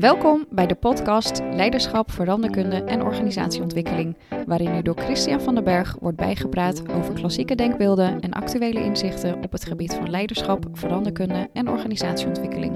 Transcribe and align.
Welkom 0.00 0.46
bij 0.50 0.66
de 0.66 0.74
podcast 0.74 1.40
Leiderschap, 1.50 2.10
Veranderkunde 2.10 2.76
en 2.76 3.02
Organisatieontwikkeling, 3.02 4.16
waarin 4.46 4.74
u 4.74 4.82
door 4.82 4.96
Christian 4.98 5.40
van 5.40 5.54
den 5.54 5.64
Berg 5.64 5.96
wordt 6.00 6.16
bijgepraat 6.16 6.82
over 6.92 7.14
klassieke 7.14 7.54
denkbeelden 7.54 8.20
en 8.20 8.32
actuele 8.32 8.84
inzichten 8.84 9.42
op 9.42 9.52
het 9.52 9.64
gebied 9.64 9.94
van 9.94 10.10
leiderschap, 10.10 10.66
veranderkunde 10.72 11.48
en 11.52 11.68
organisatieontwikkeling. 11.68 12.74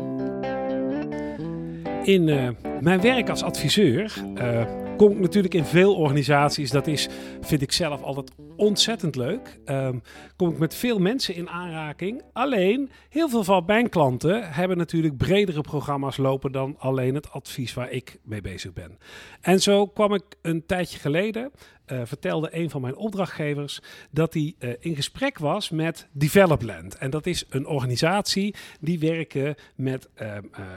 In 2.03 2.29
uh, 2.29 2.49
mijn 2.81 3.01
werk 3.01 3.29
als 3.29 3.43
adviseur 3.43 4.25
uh, 4.39 4.84
kom 4.97 5.11
ik 5.11 5.19
natuurlijk 5.19 5.55
in 5.55 5.65
veel 5.65 5.95
organisaties. 5.95 6.71
Dat 6.71 6.87
is, 6.87 7.09
vind 7.41 7.63
ik 7.63 7.73
zelf 7.73 8.03
altijd 8.03 8.31
ontzettend 8.57 9.17
leuk. 9.17 9.61
Um, 9.67 10.03
kom 10.37 10.51
ik 10.51 10.59
met 10.59 10.75
veel 10.75 10.99
mensen 10.99 11.35
in 11.35 11.49
aanraking. 11.49 12.23
Alleen, 12.33 12.91
heel 13.09 13.29
veel 13.29 13.45
van 13.45 13.63
mijn 13.67 13.89
klanten 13.89 14.53
hebben 14.53 14.77
natuurlijk 14.77 15.17
bredere 15.17 15.61
programma's 15.61 16.17
lopen 16.17 16.53
dan 16.53 16.75
alleen 16.79 17.15
het 17.15 17.31
advies 17.31 17.75
waar 17.75 17.91
ik 17.91 18.19
mee 18.23 18.41
bezig 18.41 18.73
ben. 18.73 18.99
En 19.41 19.61
zo 19.61 19.87
kwam 19.87 20.15
ik 20.15 20.25
een 20.43 20.67
tijdje 20.67 20.99
geleden, 20.99 21.51
uh, 21.87 22.01
vertelde 22.05 22.49
een 22.57 22.71
van 22.71 22.81
mijn 22.81 22.97
opdrachtgevers, 22.97 23.81
dat 24.11 24.35
hij 24.35 24.55
uh, 24.59 24.73
in 24.81 24.95
gesprek 24.95 25.39
was 25.39 25.71
met 25.71 26.09
Developland. 26.13 26.95
En 26.95 27.11
dat 27.11 27.27
is 27.27 27.45
een 27.49 27.67
organisatie 27.67 28.55
die 28.81 28.99
werken 28.99 29.55
met 29.77 30.09
uh, 30.23 30.37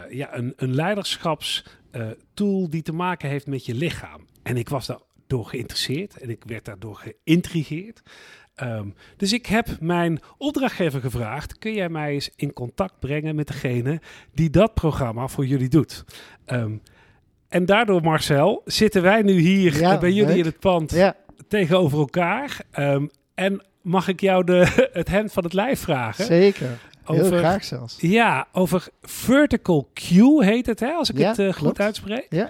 ja, 0.09 0.35
een, 0.35 0.53
een 0.55 0.75
leiderschapstool 0.75 2.70
die 2.70 2.81
te 2.81 2.93
maken 2.93 3.30
heeft 3.30 3.47
met 3.47 3.66
je 3.66 3.73
lichaam. 3.73 4.25
En 4.43 4.57
ik 4.57 4.70
was 4.70 4.88
daardoor 4.88 5.45
geïnteresseerd 5.45 6.17
en 6.17 6.30
ik 6.30 6.43
werd 6.45 6.66
daardoor 6.66 6.95
geïntrigeerd. 6.95 8.02
Um, 8.63 8.95
dus 9.17 9.33
ik 9.33 9.45
heb 9.45 9.77
mijn 9.80 10.19
opdrachtgever 10.38 11.02
gevraagd: 11.02 11.58
kun 11.58 11.73
jij 11.73 11.89
mij 11.89 12.13
eens 12.13 12.30
in 12.35 12.53
contact 12.53 12.99
brengen 12.99 13.35
met 13.35 13.47
degene 13.47 14.02
die 14.33 14.49
dat 14.49 14.73
programma 14.73 15.27
voor 15.27 15.45
jullie 15.45 15.69
doet? 15.69 16.05
Um, 16.47 16.81
en 17.50 17.66
daardoor, 17.66 18.02
Marcel, 18.02 18.62
zitten 18.66 19.02
wij 19.02 19.22
nu 19.22 19.40
hier 19.40 19.80
ja, 19.80 19.98
bij 20.00 20.12
jullie 20.12 20.28
leuk. 20.28 20.38
in 20.38 20.45
het 20.45 20.59
pand 20.59 20.92
ja. 20.92 21.16
tegenover 21.48 22.00
elkaar. 22.00 22.59
Um, 22.80 23.09
en 23.36 23.62
mag 23.81 24.08
ik 24.08 24.22
jou 24.22 24.44
de, 24.44 24.67
het 24.94 25.08
hemd 25.08 25.34
van 25.34 25.44
het 25.44 25.54
lijf 25.54 25.80
vragen? 25.80 26.26
Zeker. 26.26 26.70
Over, 27.06 27.23
Heel 27.23 27.38
graag 27.38 27.64
zelfs. 27.64 27.95
Ja, 28.00 28.48
over 28.52 28.88
Vertical 29.02 29.89
Q 29.94 30.02
heet 30.39 30.66
het, 30.66 30.80
hè, 30.80 30.92
als 30.92 31.09
ik 31.09 31.17
ja, 31.17 31.30
het 31.30 31.39
uh, 31.39 31.54
goed 31.54 31.80
uitspreek. 31.80 32.28
Ja. 32.30 32.50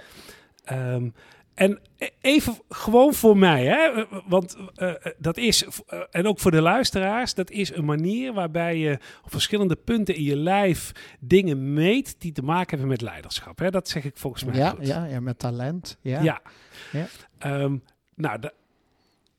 Um, 0.72 1.14
en 1.58 1.78
even 2.20 2.54
gewoon 2.68 3.14
voor 3.14 3.36
mij, 3.36 3.64
hè? 3.64 4.04
want 4.26 4.56
uh, 4.76 4.92
dat 5.18 5.36
is, 5.36 5.64
uh, 5.64 6.00
en 6.10 6.26
ook 6.26 6.38
voor 6.38 6.50
de 6.50 6.60
luisteraars, 6.60 7.34
dat 7.34 7.50
is 7.50 7.74
een 7.74 7.84
manier 7.84 8.32
waarbij 8.32 8.76
je 8.76 8.98
op 9.24 9.30
verschillende 9.30 9.76
punten 9.76 10.14
in 10.14 10.22
je 10.22 10.36
lijf 10.36 10.92
dingen 11.20 11.72
meet 11.72 12.20
die 12.20 12.32
te 12.32 12.42
maken 12.42 12.70
hebben 12.70 12.88
met 12.88 13.00
leiderschap. 13.00 13.58
Hè? 13.58 13.70
Dat 13.70 13.88
zeg 13.88 14.04
ik 14.04 14.16
volgens 14.16 14.44
mij. 14.44 14.56
Ja, 14.56 14.70
goed. 14.70 14.86
ja, 14.86 15.04
ja 15.04 15.20
met 15.20 15.38
talent. 15.38 15.98
Ja. 16.00 16.22
ja. 16.22 16.40
ja. 16.92 17.60
Um, 17.60 17.82
nou, 18.14 18.40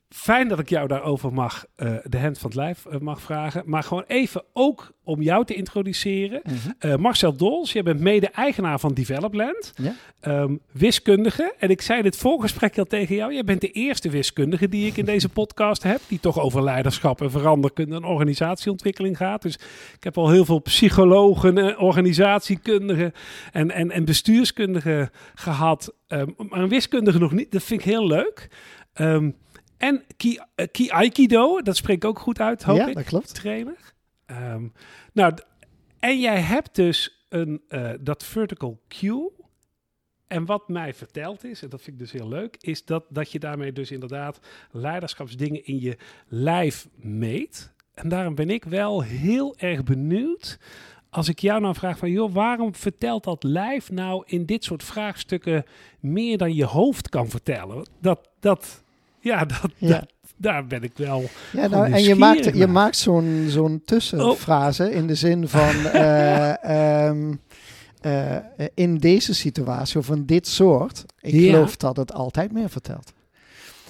fijn 0.10 0.48
dat 0.48 0.60
ik 0.60 0.70
jou 0.70 0.88
daarover 0.88 1.34
mag, 1.34 1.66
uh, 1.78 1.92
de 2.04 2.20
hand 2.20 2.38
van 2.38 2.50
het 2.50 2.60
lijf 2.60 2.86
uh, 2.86 3.00
mag 3.00 3.22
vragen. 3.22 3.64
Maar 3.66 3.84
gewoon 3.84 4.04
even 4.08 4.44
ook 4.54 4.92
om 5.04 5.22
jou 5.22 5.46
te 5.46 5.54
introduceren. 5.54 6.42
Mm 6.44 6.54
-hmm. 6.64 6.92
uh, 6.92 6.96
Marcel 6.96 7.36
Dols, 7.36 7.72
jij 7.72 7.84
bent 7.84 8.00
mede-eigenaar 8.00 8.80
van 8.80 8.94
Developland. 8.94 9.74
Ja. 9.76 9.94
Um, 10.42 10.60
wiskundige. 10.72 11.54
En 11.60 11.70
ik 11.70 11.82
zei 11.82 12.02
dit 12.02 12.18
voorgesprek 12.18 12.78
al 12.78 12.86
tegen 12.86 13.16
jou. 13.16 13.34
Jij 13.34 13.44
bent 13.44 13.62
de 13.62 13.72
eerste 13.72 14.10
wiskundige 14.10 14.70
die 14.70 14.88
ik 14.88 14.98
in 14.98 15.06
deze 15.06 15.30
podcast 15.40 15.84
heb. 15.84 16.02
Die 16.08 16.20
toch 16.20 16.40
over 16.40 16.64
leiderschap 16.64 17.22
en 17.22 17.32
veranderkunde 17.32 17.96
en 17.96 18.04
organisatieontwikkeling 18.04 19.18
gaat. 19.18 19.42
Dus 19.42 19.56
ik 19.96 20.04
heb 20.04 20.18
al 20.18 20.30
heel 20.30 20.46
veel 20.46 20.62
psychologen, 20.62 21.80
organisatiekundigen 21.80 23.14
en, 23.52 23.72
en, 23.72 23.92
en 23.92 24.06
bestuurskundigen 24.06 25.10
gehad. 25.36 25.94
Um, 26.08 26.36
maar 26.38 26.60
een 26.60 26.70
wiskundige 26.70 27.20
nog 27.20 27.32
niet. 27.32 27.52
Dat 27.52 27.64
vind 27.64 27.80
ik 27.80 27.86
heel 27.86 28.08
leuk. 28.08 28.50
Um, 28.96 29.36
en 29.80 30.04
Ki, 30.18 30.40
uh, 30.56 30.66
Ki 30.72 30.90
Aikido, 30.90 31.62
dat 31.62 31.76
spreek 31.76 31.96
ik 31.96 32.06
ook 32.06 32.20
goed 32.20 32.40
uit, 32.40 32.64
hoop 32.64 32.78
ja, 32.78 32.88
ik. 32.88 32.96
dat 32.96 33.04
klopt. 33.04 33.36
Trainer. 33.36 33.94
Um, 34.28 34.74
nou, 35.14 35.34
en 36.00 36.20
jij 36.20 36.42
hebt 36.42 36.76
dus 36.76 37.26
een, 37.30 37.62
uh, 37.70 37.92
dat 38.00 38.24
vertical 38.24 38.82
cue. 38.88 39.32
En 40.28 40.46
wat 40.46 40.70
mij 40.70 40.94
verteld 40.94 41.44
is, 41.44 41.62
en 41.62 41.70
dat 41.70 41.82
vind 41.82 41.96
ik 41.96 42.02
dus 42.02 42.12
heel 42.12 42.28
leuk, 42.28 42.56
is 42.60 42.86
dat, 42.86 43.06
dat 43.10 43.32
je 43.32 43.40
daarmee 43.40 43.74
dus 43.74 43.92
inderdaad 43.92 44.40
leiderschapsdingen 44.72 45.66
in 45.66 45.80
je 45.80 45.98
lijf 46.28 46.88
meet. 46.96 47.74
En 47.94 48.10
daarom 48.10 48.36
ben 48.36 48.50
ik 48.50 48.64
wel 48.64 49.04
heel 49.04 49.58
erg 49.58 49.84
benieuwd 49.84 50.60
als 51.10 51.30
ik 51.30 51.40
jou 51.40 51.62
nou 51.62 51.76
vraag 51.76 51.98
van, 51.98 52.12
joh, 52.12 52.34
waarom 52.34 52.76
vertelt 52.76 53.24
dat 53.24 53.44
lijf 53.44 53.92
nou 53.92 54.24
in 54.26 54.46
dit 54.46 54.64
soort 54.64 54.84
vraagstukken 54.84 55.64
meer 56.00 56.38
dan 56.38 56.56
je 56.56 56.66
hoofd 56.66 57.10
kan 57.10 57.30
vertellen? 57.30 57.88
Dat, 58.02 58.30
dat, 58.40 58.84
ja, 59.20 59.46
dat, 59.46 59.72
ja. 59.78 59.90
dat, 59.90 60.06
daar 60.38 60.68
ben 60.68 60.84
ik 60.84 60.92
wel. 60.96 61.24
Ja, 61.52 61.68
nou, 61.68 61.92
en 61.92 62.04
je 62.04 62.16
maakt, 62.16 62.58
je 62.58 62.68
maakt 62.68 62.98
zo'n 62.98 63.46
zo'n 63.48 63.82
tussenfrase 63.86 64.88
oh. 64.88 64.94
in 64.94 65.08
de 65.08 65.16
zin 65.16 65.48
van. 65.48 65.76
uh, 65.94 67.06
um, 67.08 67.40
uh, 68.06 68.36
in 68.74 68.98
deze 68.98 69.34
situatie 69.34 70.00
of 70.00 70.10
in 70.10 70.26
dit 70.26 70.48
soort. 70.48 71.06
Ik 71.22 71.34
ja. 71.34 71.52
geloof 71.52 71.78
dat 71.78 71.98
het 71.98 72.14
altijd 72.14 72.52
meer 72.52 72.70
vertelt. 72.70 73.14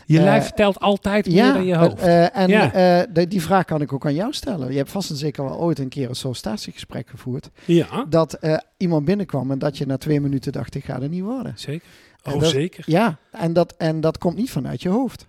Je 0.06 0.22
lijf 0.22 0.44
vertelt 0.44 0.80
altijd 0.80 1.26
meer 1.26 1.36
ja, 1.36 1.54
dan 1.54 1.66
je 1.66 1.76
hoofd. 1.76 2.04
Uh, 2.04 2.38
en 2.38 2.48
ja. 2.48 3.06
die 3.26 3.42
vraag 3.42 3.66
kan 3.66 3.82
ik 3.82 3.94
ook 3.94 4.06
aan 4.06 4.14
jou 4.14 4.34
stellen. 4.34 4.72
Je 4.72 4.78
hebt 4.78 4.92
vast 4.92 5.10
en 5.10 5.16
zeker 5.16 5.44
wel 5.44 5.60
ooit 5.60 5.80
een 5.80 5.90
keer 5.90 6.10
een 6.10 6.16
sollicitatiegesprek 6.16 7.10
gevoerd. 7.10 7.50
Ja. 7.66 8.06
Dat 8.10 8.40
iemand 8.78 9.06
binnenkwam 9.06 9.52
en 9.52 9.60
dat 9.60 9.78
je 9.78 9.86
na 9.86 9.98
twee 9.98 10.22
minuten 10.22 10.52
dacht, 10.52 10.76
ik 10.76 10.86
ga 10.86 11.02
er 11.02 11.10
niet 11.10 11.24
worden. 11.24 11.54
Zeker. 11.56 11.88
Oh, 12.24 12.40
dat, 12.40 12.50
zeker. 12.50 12.84
Ja, 12.88 13.18
en 13.32 13.54
dat, 13.54 13.74
en 13.78 14.02
dat 14.02 14.18
komt 14.18 14.36
niet 14.36 14.52
vanuit 14.52 14.82
je 14.82 14.90
hoofd. 14.90 15.28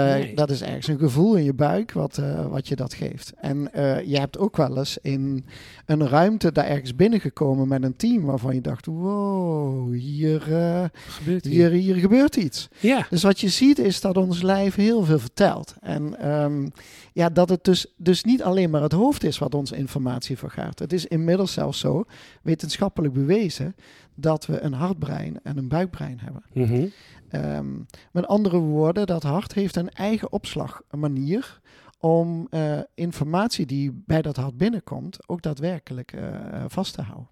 Nee. 0.00 0.34
Dat 0.34 0.50
is 0.50 0.62
ergens 0.62 0.86
een 0.86 0.98
gevoel 0.98 1.36
in 1.36 1.44
je 1.44 1.54
buik 1.54 1.92
wat, 1.92 2.18
uh, 2.18 2.46
wat 2.46 2.68
je 2.68 2.76
dat 2.76 2.94
geeft. 2.94 3.32
En 3.40 3.70
uh, 3.76 4.02
je 4.04 4.18
hebt 4.18 4.38
ook 4.38 4.56
wel 4.56 4.78
eens 4.78 4.98
in 5.02 5.44
een 5.86 6.08
ruimte 6.08 6.52
daar 6.52 6.66
ergens 6.66 6.96
binnengekomen 6.96 7.68
met 7.68 7.82
een 7.82 7.96
team 7.96 8.22
waarvan 8.22 8.54
je 8.54 8.60
dacht: 8.60 8.86
wow, 8.86 9.94
hier, 9.94 10.48
uh, 10.48 10.84
gebeurt, 10.92 11.44
hier. 11.44 11.70
Hier, 11.70 11.80
hier 11.80 11.94
gebeurt 11.94 12.36
iets. 12.36 12.68
Ja. 12.80 13.06
Dus 13.10 13.22
wat 13.22 13.40
je 13.40 13.48
ziet 13.48 13.78
is 13.78 14.00
dat 14.00 14.16
ons 14.16 14.42
lijf 14.42 14.74
heel 14.74 15.04
veel 15.04 15.18
vertelt. 15.18 15.74
En 15.80 16.32
um, 16.32 16.72
ja, 17.12 17.28
dat 17.28 17.48
het 17.48 17.64
dus, 17.64 17.86
dus 17.96 18.24
niet 18.24 18.42
alleen 18.42 18.70
maar 18.70 18.82
het 18.82 18.92
hoofd 18.92 19.24
is 19.24 19.38
wat 19.38 19.54
ons 19.54 19.72
informatie 19.72 20.38
vergaart. 20.38 20.78
Het 20.78 20.92
is 20.92 21.06
inmiddels 21.06 21.52
zelfs 21.52 21.78
zo, 21.78 22.04
wetenschappelijk 22.42 23.14
bewezen, 23.14 23.76
dat 24.14 24.46
we 24.46 24.60
een 24.60 24.72
hartbrein 24.72 25.40
en 25.42 25.56
een 25.56 25.68
buikbrein 25.68 26.20
hebben. 26.20 26.42
Mm 26.52 26.64
-hmm. 26.64 26.92
Um, 27.34 27.86
met 28.12 28.26
andere 28.26 28.58
woorden, 28.58 29.06
dat 29.06 29.22
hart 29.22 29.52
heeft 29.54 29.76
een 29.76 29.90
eigen 29.90 30.32
opslagmanier 30.32 31.60
om 31.98 32.46
uh, 32.50 32.78
informatie 32.94 33.66
die 33.66 34.02
bij 34.06 34.22
dat 34.22 34.36
hart 34.36 34.56
binnenkomt 34.56 35.28
ook 35.28 35.42
daadwerkelijk 35.42 36.12
uh, 36.12 36.64
vast 36.66 36.94
te 36.94 37.02
houden. 37.02 37.28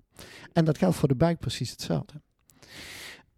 En 0.52 0.64
dat 0.64 0.78
geldt 0.78 0.96
voor 0.96 1.08
de 1.08 1.14
buik 1.14 1.38
precies 1.38 1.70
hetzelfde. 1.70 2.20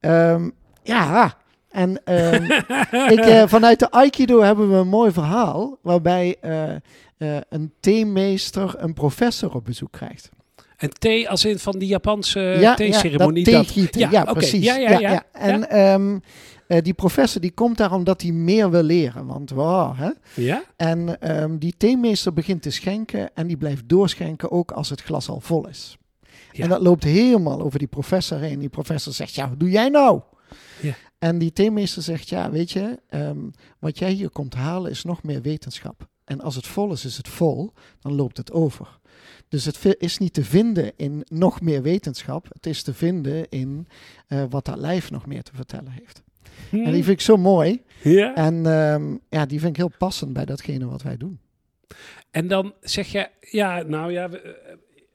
Um, 0.01 0.53
ja, 0.83 1.37
en 1.73 1.89
um, 2.05 2.51
ik, 3.17 3.27
uh, 3.27 3.43
vanuit 3.47 3.79
de 3.79 3.91
Aikido 3.91 4.41
hebben 4.41 4.71
we 4.71 4.77
een 4.77 4.89
mooi 4.89 5.13
verhaal 5.13 5.79
waarbij 5.83 6.37
een 7.49 7.73
theemeester 7.81 8.75
een 8.77 8.95
professor 8.95 9.55
op 9.55 9.65
bezoek 9.65 9.93
krijgt. 9.93 10.31
En 10.83 10.91
thee 10.99 11.29
als 11.29 11.45
in 11.45 11.59
van 11.59 11.79
die 11.79 11.89
Japanse 11.89 12.41
ja, 12.41 12.75
theeceremonie? 12.75 13.51
Ja, 13.51 13.57
dat 13.57 13.75
ja, 13.75 14.11
ja, 14.11 14.21
okay. 14.21 14.35
precies. 14.35 14.65
Ja, 14.65 14.77
ja, 14.77 14.99
ja. 14.99 15.25
En 15.33 15.81
um, 15.81 16.23
uh, 16.69 16.79
die 16.83 16.95
professor 16.95 17.41
die 17.41 17.51
komt 17.51 17.77
daar 17.77 17.93
omdat 17.93 18.23
hij 18.23 18.33
meer 18.33 18.71
wil 18.71 18.83
leren. 18.83 19.27
Want 19.27 19.51
wow, 19.51 19.99
hè? 19.99 20.11
Ja? 20.35 20.65
En 20.77 21.31
um, 21.43 21.59
die 21.59 21.75
theemeester 21.77 22.33
begint 22.33 22.63
te 22.63 22.71
schenken 22.71 23.31
en 23.35 23.47
die 23.47 23.57
blijft 23.57 23.89
doorschenken 23.89 24.51
ook 24.51 24.71
als 24.71 24.91
het 24.91 25.03
glas 25.03 25.29
al 25.29 25.41
vol 25.41 25.69
is. 25.69 25.97
Ja. 26.53 26.63
En 26.63 26.69
dat 26.69 26.81
loopt 26.81 27.05
helemaal 27.05 27.63
over 27.63 27.79
die 27.79 27.89
professor 27.89 28.39
heen. 28.39 28.59
Die 28.59 28.69
professor 28.69 29.13
zegt, 29.13 29.35
ja, 29.35 29.49
wat 29.49 29.61
doe 29.61 29.71
jij 29.71 29.89
nou? 29.89 30.21
Ja. 30.81 30.95
En 31.23 31.39
die 31.39 31.53
theemeester 31.53 32.03
zegt, 32.03 32.29
ja, 32.29 32.51
weet 32.51 32.71
je, 32.71 32.99
um, 33.11 33.51
wat 33.79 33.99
jij 33.99 34.13
hier 34.13 34.31
komt 34.31 34.55
halen 34.55 34.91
is 34.91 35.05
nog 35.05 35.23
meer 35.23 35.43
wetenschap. 35.43 36.09
En 36.25 36.41
als 36.41 36.55
het 36.55 36.67
vol 36.67 36.93
is, 36.93 37.05
is 37.05 37.17
het 37.17 37.29
vol, 37.29 37.73
dan 38.01 38.15
loopt 38.15 38.37
het 38.37 38.53
over. 38.53 38.99
Dus 39.49 39.65
het 39.65 39.97
is 39.99 40.19
niet 40.19 40.33
te 40.33 40.45
vinden 40.45 40.93
in 40.97 41.25
nog 41.29 41.61
meer 41.61 41.83
wetenschap. 41.83 42.47
Het 42.53 42.67
is 42.67 42.83
te 42.83 42.95
vinden 42.95 43.49
in 43.49 43.89
uh, 44.29 44.45
wat 44.51 44.65
dat 44.65 44.77
lijf 44.79 45.11
nog 45.11 45.27
meer 45.27 45.43
te 45.43 45.55
vertellen 45.55 45.91
heeft. 45.91 46.23
Hmm. 46.71 46.85
En 46.85 46.93
die 46.93 47.05
vind 47.05 47.17
ik 47.17 47.25
zo 47.25 47.37
mooi. 47.37 47.83
Ja. 48.03 48.35
En 48.35 48.67
um, 48.67 49.21
ja, 49.29 49.47
die 49.47 49.61
vind 49.61 49.71
ik 49.71 49.77
heel 49.77 49.93
passend 49.99 50.33
bij 50.33 50.45
datgene 50.45 50.87
wat 50.87 51.03
wij 51.03 51.17
doen. 51.17 51.41
En 52.31 52.49
dan 52.49 52.75
zeg 52.81 53.07
je, 53.07 53.29
ja, 53.41 53.83
nou 53.83 54.13
ja, 54.13 54.29
we, 54.29 54.59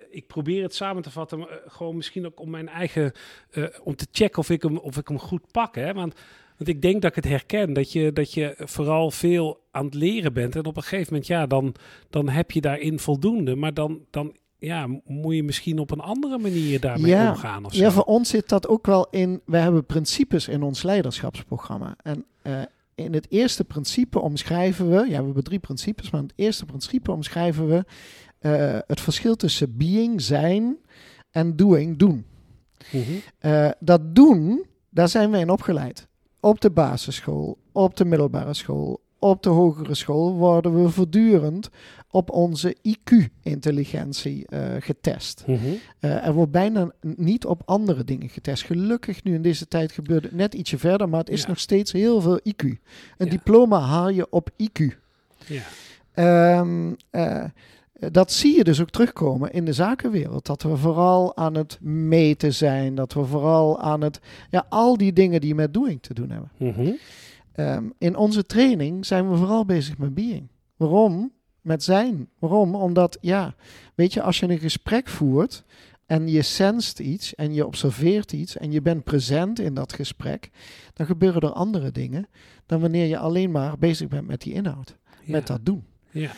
ik 0.10 0.28
probeer 0.28 0.64
het 0.64 0.76
samen 0.76 1.04
te 1.04 1.12
vatten, 1.12 1.40
maar, 1.40 1.50
uh, 1.50 1.56
gewoon 1.68 1.96
misschien 1.96 2.26
ook 2.26 2.40
om 2.40 2.50
mijn 2.50 2.70
eigen, 2.70 3.12
uh, 3.52 3.66
om 3.84 3.96
te 3.96 4.08
checken 4.12 4.40
of 4.40 4.50
ik 4.50 4.62
hem, 4.62 4.78
of 4.78 4.98
ik 4.98 5.08
hem 5.08 5.20
goed 5.20 5.52
pak. 5.52 5.76
Hè? 5.76 5.94
Want, 5.94 6.14
want 6.58 6.70
ik 6.70 6.82
denk 6.82 7.02
dat 7.02 7.10
ik 7.10 7.16
het 7.24 7.32
herken, 7.34 7.74
dat 7.74 7.92
je, 7.92 8.14
dat 8.14 8.34
je 8.34 8.56
vooral 8.58 9.12
veel 9.12 9.60
aan 9.72 9.86
het 9.86 9.94
leren 9.94 10.34
bent. 10.34 10.56
En 10.56 10.66
op 10.66 10.78
een 10.78 10.84
gegeven 10.84 11.08
moment, 11.10 11.28
ja, 11.28 11.48
dan, 11.48 11.76
dan 12.10 12.30
heb 12.30 12.52
je 12.52 12.62
daarin 12.62 13.00
voldoende. 13.00 13.56
Maar 13.56 13.74
dan, 13.74 14.06
dan 14.10 14.36
ja, 14.60 14.88
moet 15.06 15.36
je 15.36 15.44
misschien 15.44 15.80
op 15.80 15.92
een 15.92 16.00
andere 16.00 16.38
manier 16.38 16.80
daarmee 16.80 17.12
Ja. 17.12 17.30
omgaan 17.30 17.66
of 17.66 17.74
zo. 17.74 17.84
Ja, 17.84 17.92
voor 17.92 18.04
ons 18.04 18.30
zit 18.30 18.50
dat 18.50 18.68
ook 18.68 18.86
wel 18.86 19.08
in. 19.10 19.42
We 19.46 19.58
hebben 19.58 19.86
principes 19.86 20.48
in 20.48 20.62
ons 20.64 20.84
leiderschapsprogramma. 20.84 21.96
En 22.04 22.26
eh, 22.42 22.62
in 22.96 23.14
het 23.14 23.26
eerste 23.30 23.64
principe 23.64 24.20
omschrijven 24.20 24.90
we. 24.90 24.96
Ja, 24.96 25.20
we 25.20 25.26
hebben 25.26 25.44
drie 25.44 25.60
principes, 25.60 26.10
maar 26.10 26.22
in 26.22 26.28
het 26.28 26.38
eerste 26.38 26.66
principe 26.66 27.12
omschrijven 27.12 27.68
we 27.68 27.86
eh, 28.54 28.80
het 28.88 29.02
verschil 29.02 29.36
tussen 29.36 29.78
being, 29.78 30.22
zijn 30.22 30.78
en 31.32 31.56
doing, 31.56 31.98
doen. 31.98 32.26
Mhm. 32.92 33.02
Eh, 33.40 33.70
dat 33.80 34.16
doen, 34.16 34.66
daar 34.90 35.10
zijn 35.10 35.32
we 35.32 35.38
in 35.38 35.50
opgeleid. 35.50 36.08
Op 36.40 36.62
de 36.62 36.70
basisschool, 36.72 37.58
op 37.72 37.98
de 37.98 38.06
middelbare 38.06 38.54
school, 38.54 39.02
op 39.20 39.44
de 39.44 39.50
hogere 39.50 39.96
school 39.96 40.34
worden 40.34 40.84
we 40.84 40.90
voortdurend 40.90 41.70
op 42.10 42.30
onze 42.30 42.76
IQ-intelligentie 42.82 44.48
eh, 44.48 44.76
getest. 44.80 45.44
Mhm. 45.48 45.60
Er 46.00 46.34
wordt 46.34 46.52
bijna 46.52 46.92
niet 47.02 47.46
op 47.46 47.62
andere 47.66 48.04
dingen 48.04 48.30
getest. 48.30 48.64
Gelukkig 48.64 49.24
nu 49.24 49.34
in 49.34 49.42
deze 49.42 49.68
tijd 49.68 49.92
gebeurt 49.92 50.24
het 50.24 50.34
net 50.34 50.54
ietsje 50.54 50.78
verder, 50.78 51.10
maar 51.10 51.20
het 51.20 51.30
is 51.30 51.42
Ja. 51.42 51.48
nog 51.48 51.60
steeds 51.60 51.92
heel 51.92 52.22
veel 52.22 52.40
IQ. 52.44 52.64
Een 52.64 52.80
Ja. 53.18 53.26
diploma 53.26 53.80
haal 53.80 54.10
je 54.10 54.30
op 54.30 54.50
IQ. 54.58 54.98
Ja. 55.46 55.62
Ehm, 56.14 56.94
eh, 57.10 57.44
dat 58.00 58.32
zie 58.32 58.56
je 58.58 58.64
dus 58.64 58.82
ook 58.82 58.90
terugkomen 58.90 59.52
in 59.52 59.66
de 59.66 59.74
zakenwereld. 59.74 60.46
Dat 60.46 60.62
we 60.64 60.78
vooral 60.78 61.38
aan 61.38 61.56
het 61.56 61.78
meten 61.82 62.54
zijn. 62.54 62.96
Dat 62.96 63.14
we 63.14 63.26
vooral 63.26 63.80
aan 63.82 64.02
het. 64.02 64.20
Ja, 64.50 64.66
al 64.70 64.98
die 64.98 65.14
dingen 65.14 65.42
die 65.42 65.56
met 65.56 65.74
doing 65.74 66.02
te 66.02 66.14
doen 66.14 66.30
hebben. 66.30 66.52
Mhm. 66.58 66.92
Ehm, 67.52 67.84
in 67.98 68.16
onze 68.16 68.44
training 68.46 69.06
zijn 69.06 69.30
we 69.30 69.38
vooral 69.38 69.66
bezig 69.66 69.98
met 69.98 70.14
being. 70.14 70.48
Waarom? 70.76 71.32
Met 71.62 71.84
zijn. 71.84 72.30
Waarom? 72.40 72.76
Omdat, 72.76 73.18
ja, 73.22 73.56
weet 73.96 74.14
je, 74.14 74.22
als 74.22 74.40
je 74.40 74.50
een 74.50 74.60
gesprek 74.60 75.08
voert 75.08 75.64
en 76.06 76.28
je 76.28 76.42
senst 76.42 77.00
iets 77.00 77.36
en 77.36 77.54
je 77.54 77.66
observeert 77.66 78.32
iets 78.34 78.58
en 78.58 78.72
je 78.72 78.82
bent 78.82 79.04
present 79.04 79.60
in 79.60 79.74
dat 79.74 79.94
gesprek, 79.94 80.50
dan 80.94 81.06
gebeuren 81.06 81.42
er 81.42 81.52
andere 81.52 81.92
dingen 81.92 82.28
dan 82.66 82.80
wanneer 82.80 83.06
je 83.06 83.18
alleen 83.18 83.52
maar 83.52 83.78
bezig 83.78 84.08
bent 84.08 84.28
met 84.28 84.42
die 84.42 84.54
inhoud, 84.54 84.96
Ja. 85.24 85.32
met 85.32 85.48
dat 85.48 85.60
doen. 85.66 85.84
Ja. 86.12 86.32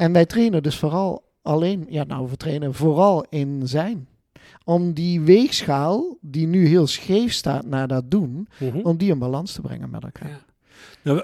En 0.00 0.12
wij 0.12 0.26
trainen 0.26 0.62
dus 0.62 0.76
vooral 0.78 1.22
alleen, 1.42 1.86
ja, 1.88 2.04
nou, 2.04 2.28
we 2.30 2.36
trainen 2.36 2.74
vooral 2.74 3.24
in 3.28 3.60
zijn. 3.68 4.08
Om 4.64 4.92
die 4.92 5.20
weegschaal, 5.20 6.16
die 6.20 6.46
nu 6.46 6.66
heel 6.66 6.86
scheef 6.86 7.32
staat 7.32 7.66
naar 7.66 7.88
dat 7.88 8.10
doen, 8.10 8.48
Mhm. 8.60 8.78
om 8.78 8.96
die 8.96 9.10
in 9.10 9.18
balans 9.18 9.52
te 9.52 9.60
brengen 9.60 9.90
met 9.90 10.02
elkaar. 10.04 10.28
Ja. 10.28 10.38
Nou, 11.02 11.22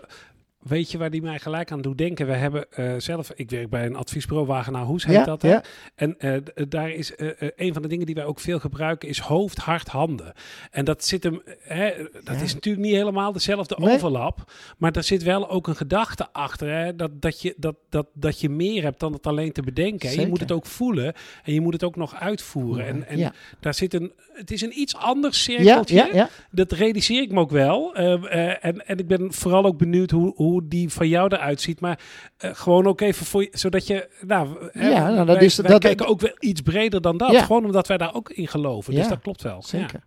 weet 0.68 0.90
je 0.90 0.98
waar 0.98 1.10
die 1.10 1.22
mij 1.22 1.38
gelijk 1.38 1.70
aan 1.72 1.80
doet 1.80 1.98
denken? 1.98 2.26
We 2.26 2.32
hebben 2.32 2.72
eh, 2.72 2.94
zelf, 2.98 3.30
ik 3.34 3.50
werk 3.50 3.70
bij 3.70 3.86
een 3.86 3.96
adviesbureau, 3.96 4.46
Wagenaar 4.48 4.84
Hoes 4.84 5.04
heet 5.04 5.14
Ja, 5.14 5.24
dat. 5.24 5.42
Hè? 5.42 5.48
ja. 5.50 5.62
En 5.94 6.18
eh, 6.18 6.34
d- 6.36 6.70
daar 6.70 6.90
is 6.90 7.14
eh, 7.14 7.28
eh, 7.42 7.50
een 7.56 7.72
van 7.72 7.82
de 7.82 7.88
dingen 7.88 8.06
die 8.06 8.14
wij 8.14 8.24
ook 8.24 8.40
veel 8.40 8.58
gebruiken, 8.58 9.08
is 9.08 9.18
hoofd, 9.18 9.58
hart, 9.58 9.88
handen. 9.88 10.32
En 10.70 10.84
dat 10.84 11.04
zit 11.04 11.22
hem, 11.22 11.42
hè, 11.60 11.90
dat 12.24 12.36
Ja. 12.36 12.42
is 12.42 12.54
natuurlijk 12.54 12.84
niet 12.86 12.94
helemaal 12.94 13.32
dezelfde 13.32 13.76
Nee. 13.78 13.94
overlap, 13.94 14.52
maar 14.78 14.92
er 14.92 15.02
zit 15.04 15.22
wel 15.22 15.50
ook 15.50 15.66
een 15.66 15.76
gedachte 15.76 16.28
achter, 16.32 16.68
hè, 16.72 16.96
dat, 16.96 17.22
dat, 17.22 17.40
je, 17.42 17.54
dat, 17.56 17.76
dat, 17.88 18.06
dat 18.14 18.40
je 18.40 18.48
meer 18.48 18.82
hebt 18.82 19.00
dan 19.00 19.12
het 19.12 19.26
alleen 19.26 19.52
te 19.52 19.62
bedenken. 19.62 20.08
En 20.10 20.20
je 20.20 20.26
moet 20.26 20.40
het 20.40 20.52
ook 20.52 20.66
voelen 20.66 21.14
en 21.44 21.52
je 21.54 21.60
moet 21.60 21.72
het 21.72 21.84
ook 21.84 21.96
nog 21.96 22.14
uitvoeren. 22.14 22.86
En, 22.86 23.06
en 23.08 23.32
daar 23.60 23.74
zit 23.74 23.94
een, 23.94 24.12
het 24.32 24.50
is 24.50 24.60
een 24.62 24.78
iets 24.80 24.96
anders 24.96 25.42
cirkeltje 25.42 26.28
dat 26.50 26.72
realiseer 26.72 27.22
ik 27.22 27.32
me 27.32 27.40
ook 27.40 27.50
wel. 27.50 27.94
Eh, 27.94 28.12
eh, 28.12 28.56
en, 28.64 28.86
en 28.86 28.98
ik 28.98 29.06
ben 29.06 29.32
vooral 29.32 29.64
ook 29.64 29.78
benieuwd 29.78 30.10
hoe, 30.10 30.32
hoe 30.36 30.55
die 30.64 30.88
van 30.92 31.08
jou 31.08 31.34
eruit 31.34 31.60
ziet. 31.60 31.80
Maar 31.80 32.00
eh, 32.36 32.50
gewoon 32.54 32.86
ook 32.86 33.00
even 33.00 33.26
voor 33.26 33.42
je, 33.42 33.48
zodat 33.52 33.86
je. 33.86 34.08
Nou, 34.20 34.68
hè, 34.72 34.88
Ja, 34.88 35.10
nou, 35.10 35.26
dat 35.26 35.36
wij, 35.36 35.44
is- 35.44 35.56
wij 35.56 35.70
dat- 35.70 35.80
kijken 35.80 36.06
ook 36.06 36.20
wel 36.20 36.36
iets 36.38 36.60
breder 36.60 37.00
dan 37.00 37.16
dat. 37.16 37.30
Ja. 37.32 37.42
Gewoon 37.44 37.64
omdat 37.64 37.86
wij 37.86 37.96
daar 37.96 38.14
ook 38.14 38.30
in 38.30 38.48
geloven. 38.48 38.94
Dus 38.94 39.02
Ja, 39.02 39.08
dat 39.08 39.20
klopt 39.20 39.42
wel. 39.42 39.54
Ja. 39.54 39.60
Zeker. 39.66 40.04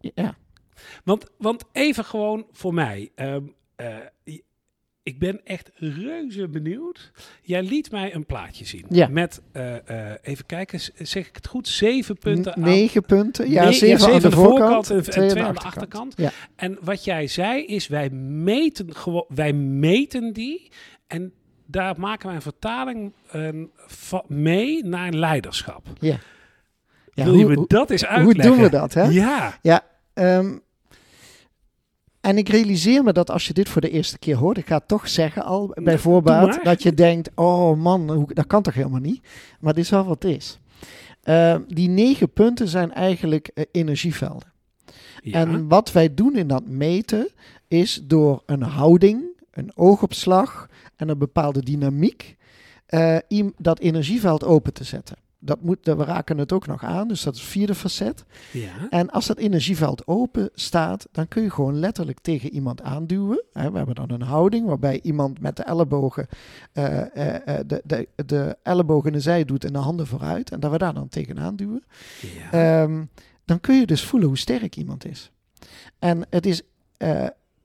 Ja. 0.00 0.34
Want, 1.04 1.26
want 1.38 1.64
even 1.72 2.04
gewoon 2.04 2.46
voor 2.52 2.74
mij. 2.74 3.10
ehm, 3.14 3.42
eh, 3.76 3.96
ik 5.08 5.18
ben 5.18 5.40
echt 5.44 5.70
reuze 5.74 6.48
benieuwd. 6.48 7.10
Jij 7.42 7.62
liet 7.62 7.90
mij 7.90 8.14
een 8.14 8.26
plaatje 8.26 8.64
zien. 8.64 8.84
Ja. 8.88 9.08
Met, 9.08 9.40
eh, 9.52 10.10
eh, 10.10 10.16
even 10.22 10.46
kijken, 10.46 10.80
zeg 10.96 11.28
ik 11.28 11.34
het 11.34 11.46
goed? 11.46 11.68
Zeven 11.68 12.18
punten 12.18 12.54
aan 12.54 12.62
Negen 12.62 13.02
punten. 13.02 13.50
Ja, 13.50 13.64
Nee, 13.64 13.72
zeven, 13.72 14.12
aan 14.12 14.20
de 14.20 14.30
voorkant, 14.30 14.90
en, 14.90 14.96
en 14.96 15.02
twee 15.02 15.28
twee 15.28 15.42
aan 15.42 15.54
de 15.54 15.60
achterkant. 15.60 16.14
Ja. 16.16 16.30
En 16.56 16.78
wat 16.80 17.04
jij 17.04 17.26
zei 17.26 17.64
is, 17.64 17.88
wij 17.88 18.10
meten, 18.10 18.94
gewoon, 18.94 19.24
wij 19.28 19.52
meten 19.52 20.32
die 20.32 20.70
en 21.06 21.32
daar 21.66 22.00
maken 22.00 22.26
wij 22.26 22.36
een 22.36 22.42
vertaling 22.42 23.12
eh, 23.30 23.48
mee 24.26 24.84
naar 24.84 25.12
leiderschap. 25.12 25.86
Ja. 25.98 26.18
Ja, 27.14 27.24
Wil 27.24 27.34
je 27.34 27.40
hoe, 27.40 27.48
me 27.48 27.56
hoe, 27.56 27.66
dat 27.66 27.90
eens 27.90 28.02
hoe 28.02 28.10
uitleggen? 28.10 28.54
doen 28.54 28.62
we 28.62 28.70
dat? 28.70 28.94
Hè? 28.94 29.02
Ja. 29.02 29.58
Ja, 29.62 29.82
ehm, 30.14 30.56
en 32.20 32.38
ik 32.38 32.48
realiseer 32.48 33.02
me 33.02 33.12
dat 33.12 33.30
als 33.30 33.46
je 33.46 33.52
dit 33.52 33.68
voor 33.68 33.80
de 33.80 33.90
eerste 33.90 34.18
keer 34.18 34.36
hoort, 34.36 34.56
ik 34.56 34.66
ga 34.66 34.76
het 34.76 34.88
toch 34.88 35.08
zeggen 35.08 35.44
al 35.44 35.74
bij 35.74 35.98
voorbaat, 35.98 36.64
dat 36.64 36.82
je 36.82 36.94
denkt, 36.94 37.30
oh 37.34 37.78
man, 37.78 38.10
hoe, 38.10 38.34
dat 38.34 38.46
kan 38.46 38.62
toch 38.62 38.74
helemaal 38.74 39.00
niet? 39.00 39.26
Maar 39.60 39.74
dit 39.74 39.84
is 39.84 39.90
wel 39.90 40.04
wat 40.04 40.22
het 40.22 40.32
is. 40.32 40.58
Ehm, 41.22 41.62
die 41.66 41.88
negen 41.88 42.32
punten 42.32 42.68
zijn 42.68 42.92
eigenlijk 42.92 43.50
eh, 43.54 43.64
energievelden. 43.72 44.52
ja. 45.22 45.40
En 45.40 45.68
wat 45.68 45.92
wij 45.92 46.14
doen 46.14 46.36
in 46.36 46.48
dat 46.48 46.66
meten 46.66 47.28
is 47.68 48.00
door 48.04 48.42
een 48.46 48.62
houding, 48.62 49.24
een 49.50 49.72
oogopslag 49.74 50.68
en 50.96 51.08
een 51.08 51.18
bepaalde 51.18 51.62
dynamiek 51.62 52.36
eh, 52.86 53.16
dat 53.56 53.78
energieveld 53.78 54.44
open 54.44 54.72
te 54.72 54.84
zetten. 54.84 55.16
Dat 55.40 55.62
moet, 55.62 55.78
we 55.82 56.04
raken 56.04 56.38
het 56.38 56.52
ook 56.52 56.66
nog 56.66 56.84
aan, 56.84 57.08
dus 57.08 57.22
dat 57.22 57.34
is 57.34 57.40
het 57.40 57.50
vierde 57.50 57.74
facet. 57.74 58.24
ja. 58.52 58.88
En 58.90 59.10
als 59.10 59.26
dat 59.26 59.38
energieveld 59.38 60.06
open 60.06 60.50
staat, 60.54 61.08
dan 61.12 61.28
kun 61.28 61.42
je 61.42 61.50
gewoon 61.50 61.78
letterlijk 61.78 62.20
tegen 62.20 62.50
iemand 62.50 62.82
aanduwen. 62.82 63.44
We 63.52 63.60
hebben 63.60 63.94
dan 63.94 64.10
een 64.10 64.22
houding 64.22 64.66
waarbij 64.66 65.00
iemand 65.02 65.40
met 65.40 65.56
de 65.56 65.62
ellebogen 65.62 66.26
eh, 66.72 67.16
eh, 67.16 67.58
eh, 67.58 67.66
de, 67.66 67.82
de, 67.84 68.08
de 68.26 68.56
ellebogen 68.62 69.06
in 69.06 69.12
de 69.12 69.20
zij 69.20 69.44
doet 69.44 69.64
en 69.64 69.72
de 69.72 69.78
handen 69.78 70.06
vooruit. 70.06 70.50
En 70.50 70.60
dat 70.60 70.70
we 70.70 70.78
daar 70.78 70.94
dan 70.94 71.08
tegenaan 71.08 71.56
duwen. 71.56 71.84
ja. 72.20 72.82
Ehm, 72.82 73.04
dan 73.44 73.60
kun 73.60 73.74
je 73.74 73.86
dus 73.86 74.04
voelen 74.04 74.28
hoe 74.28 74.38
sterk 74.38 74.76
iemand 74.76 75.04
is. 75.04 75.30
En 75.98 76.26
het 76.30 76.46
is 76.46 76.62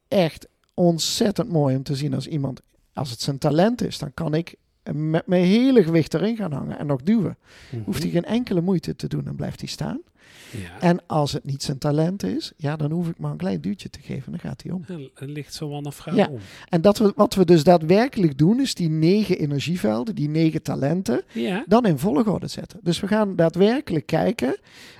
echt 0.07 0.47
ontzettend 0.73 1.49
mooi 1.49 1.75
om 1.75 1.83
te 1.83 1.95
zien 1.95 2.13
als 2.13 2.27
iemand, 2.27 2.61
als 2.93 3.09
het 3.09 3.21
zijn 3.21 3.37
talent 3.37 3.81
is, 3.81 3.97
dan 3.97 4.13
kan 4.13 4.33
ik 4.33 4.55
met 4.94 5.27
mijn 5.27 5.44
hele 5.45 5.83
gewicht 5.83 6.13
erin 6.13 6.35
gaan 6.35 6.51
hangen 6.51 6.80
en 6.80 6.85
nog 6.85 7.01
duwen. 7.01 7.38
Mhm. 7.71 7.83
Hoeft 7.83 8.01
hij 8.03 8.12
geen 8.12 8.25
enkele 8.25 8.62
moeite 8.62 8.95
te 8.95 9.07
doen 9.07 9.27
en 9.27 9.35
blijft 9.35 9.59
hij 9.59 9.69
staan. 9.69 10.01
ja. 10.51 10.79
En 10.79 11.00
als 11.07 11.31
het 11.31 11.43
niet 11.46 11.63
zijn 11.63 11.77
talent 11.77 12.24
is, 12.24 12.51
ja, 12.57 12.75
dan 12.75 12.91
hoef 12.91 13.10
ik 13.10 13.19
maar 13.19 13.31
een 13.31 13.38
klein 13.38 13.62
duwtje 13.62 13.89
te 13.89 14.00
geven. 14.01 14.31
Dan 14.31 14.39
gaat 14.39 14.63
hij 14.63 14.72
om. 14.72 14.86
Er 15.15 15.27
ligt 15.27 15.53
zo 15.53 15.69
wel 15.69 15.86
een 15.86 15.91
vrouw 15.91 16.15
Ja. 16.15 16.27
om. 16.31 16.39
En 16.69 16.81
dat 16.81 16.98
we, 16.98 17.13
wat 17.15 17.34
we 17.36 17.46
dus 17.46 17.63
daadwerkelijk 17.63 18.38
doen, 18.38 18.60
is 18.62 18.75
die 18.75 18.89
negen 18.89 19.38
energievelden, 19.39 20.15
die 20.15 20.29
negen 20.29 20.62
talenten, 20.62 21.22
Ja. 21.34 21.63
dan 21.67 21.86
in 21.86 21.98
volgorde 21.98 22.48
zetten. 22.48 22.79
Dus 22.84 23.00
we 23.00 23.07
gaan 23.07 23.36
daadwerkelijk 23.36 24.05
kijken 24.05 24.55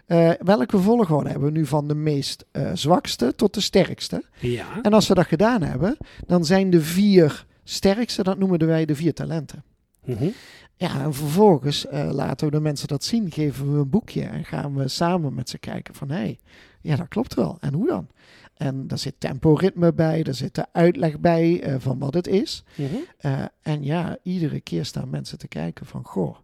eh, 0.06 0.32
welke 0.40 0.78
volgorde 0.80 1.30
hebben 1.30 1.52
we 1.54 1.58
nu 1.60 1.66
van 1.66 1.88
de 1.88 1.96
meest 1.96 2.46
eh, 2.52 2.72
zwakste 2.74 3.36
tot 3.36 3.54
de 3.54 3.62
sterkste. 3.62 4.24
Ja. 4.40 4.66
En 4.82 4.94
als 4.94 5.08
we 5.08 5.14
dat 5.14 5.26
gedaan 5.28 5.62
hebben, 5.62 5.98
dan 6.28 6.46
zijn 6.46 6.70
de 6.70 6.82
vier 6.82 7.46
sterkste, 7.64 8.24
dat 8.24 8.38
noemen 8.38 8.66
wij 8.66 8.86
de 8.86 8.96
vier 8.96 9.14
talenten. 9.14 9.64
Mhm. 10.06 10.30
Ja, 10.76 11.02
en 11.02 11.14
vervolgens 11.14 11.86
eh, 11.86 12.10
laten 12.12 12.46
we 12.46 12.52
de 12.52 12.60
mensen 12.60 12.88
dat 12.88 13.04
zien, 13.04 13.32
geven 13.32 13.74
we 13.74 13.80
een 13.80 13.90
boekje 13.90 14.24
en 14.24 14.46
gaan 14.46 14.76
we 14.76 14.88
samen 14.88 15.34
met 15.34 15.50
ze 15.50 15.58
kijken 15.58 15.96
van 15.96 16.10
hé, 16.10 16.16
hey, 16.16 16.40
ja 16.82 16.96
dat 16.96 17.08
klopt 17.08 17.34
wel. 17.34 17.58
En 17.60 17.74
hoe 17.74 17.88
dan? 17.88 18.08
En 18.54 18.88
daar 18.88 18.98
zit 18.98 19.16
temporitme 19.18 19.94
bij, 19.94 20.24
daar 20.24 20.34
zit 20.34 20.56
de 20.56 20.66
uitleg 20.72 21.20
bij 21.20 21.62
eh, 21.62 21.76
van 21.80 22.00
wat 22.00 22.14
het 22.14 22.28
is. 22.28 22.64
Mhm. 22.76 22.96
Eh, 23.18 23.44
en 23.62 23.84
ja, 23.84 24.18
iedere 24.24 24.60
keer 24.60 24.86
staan 24.86 25.10
mensen 25.10 25.38
te 25.38 25.48
kijken 25.48 25.86
van 25.86 26.06
goh, 26.06 26.38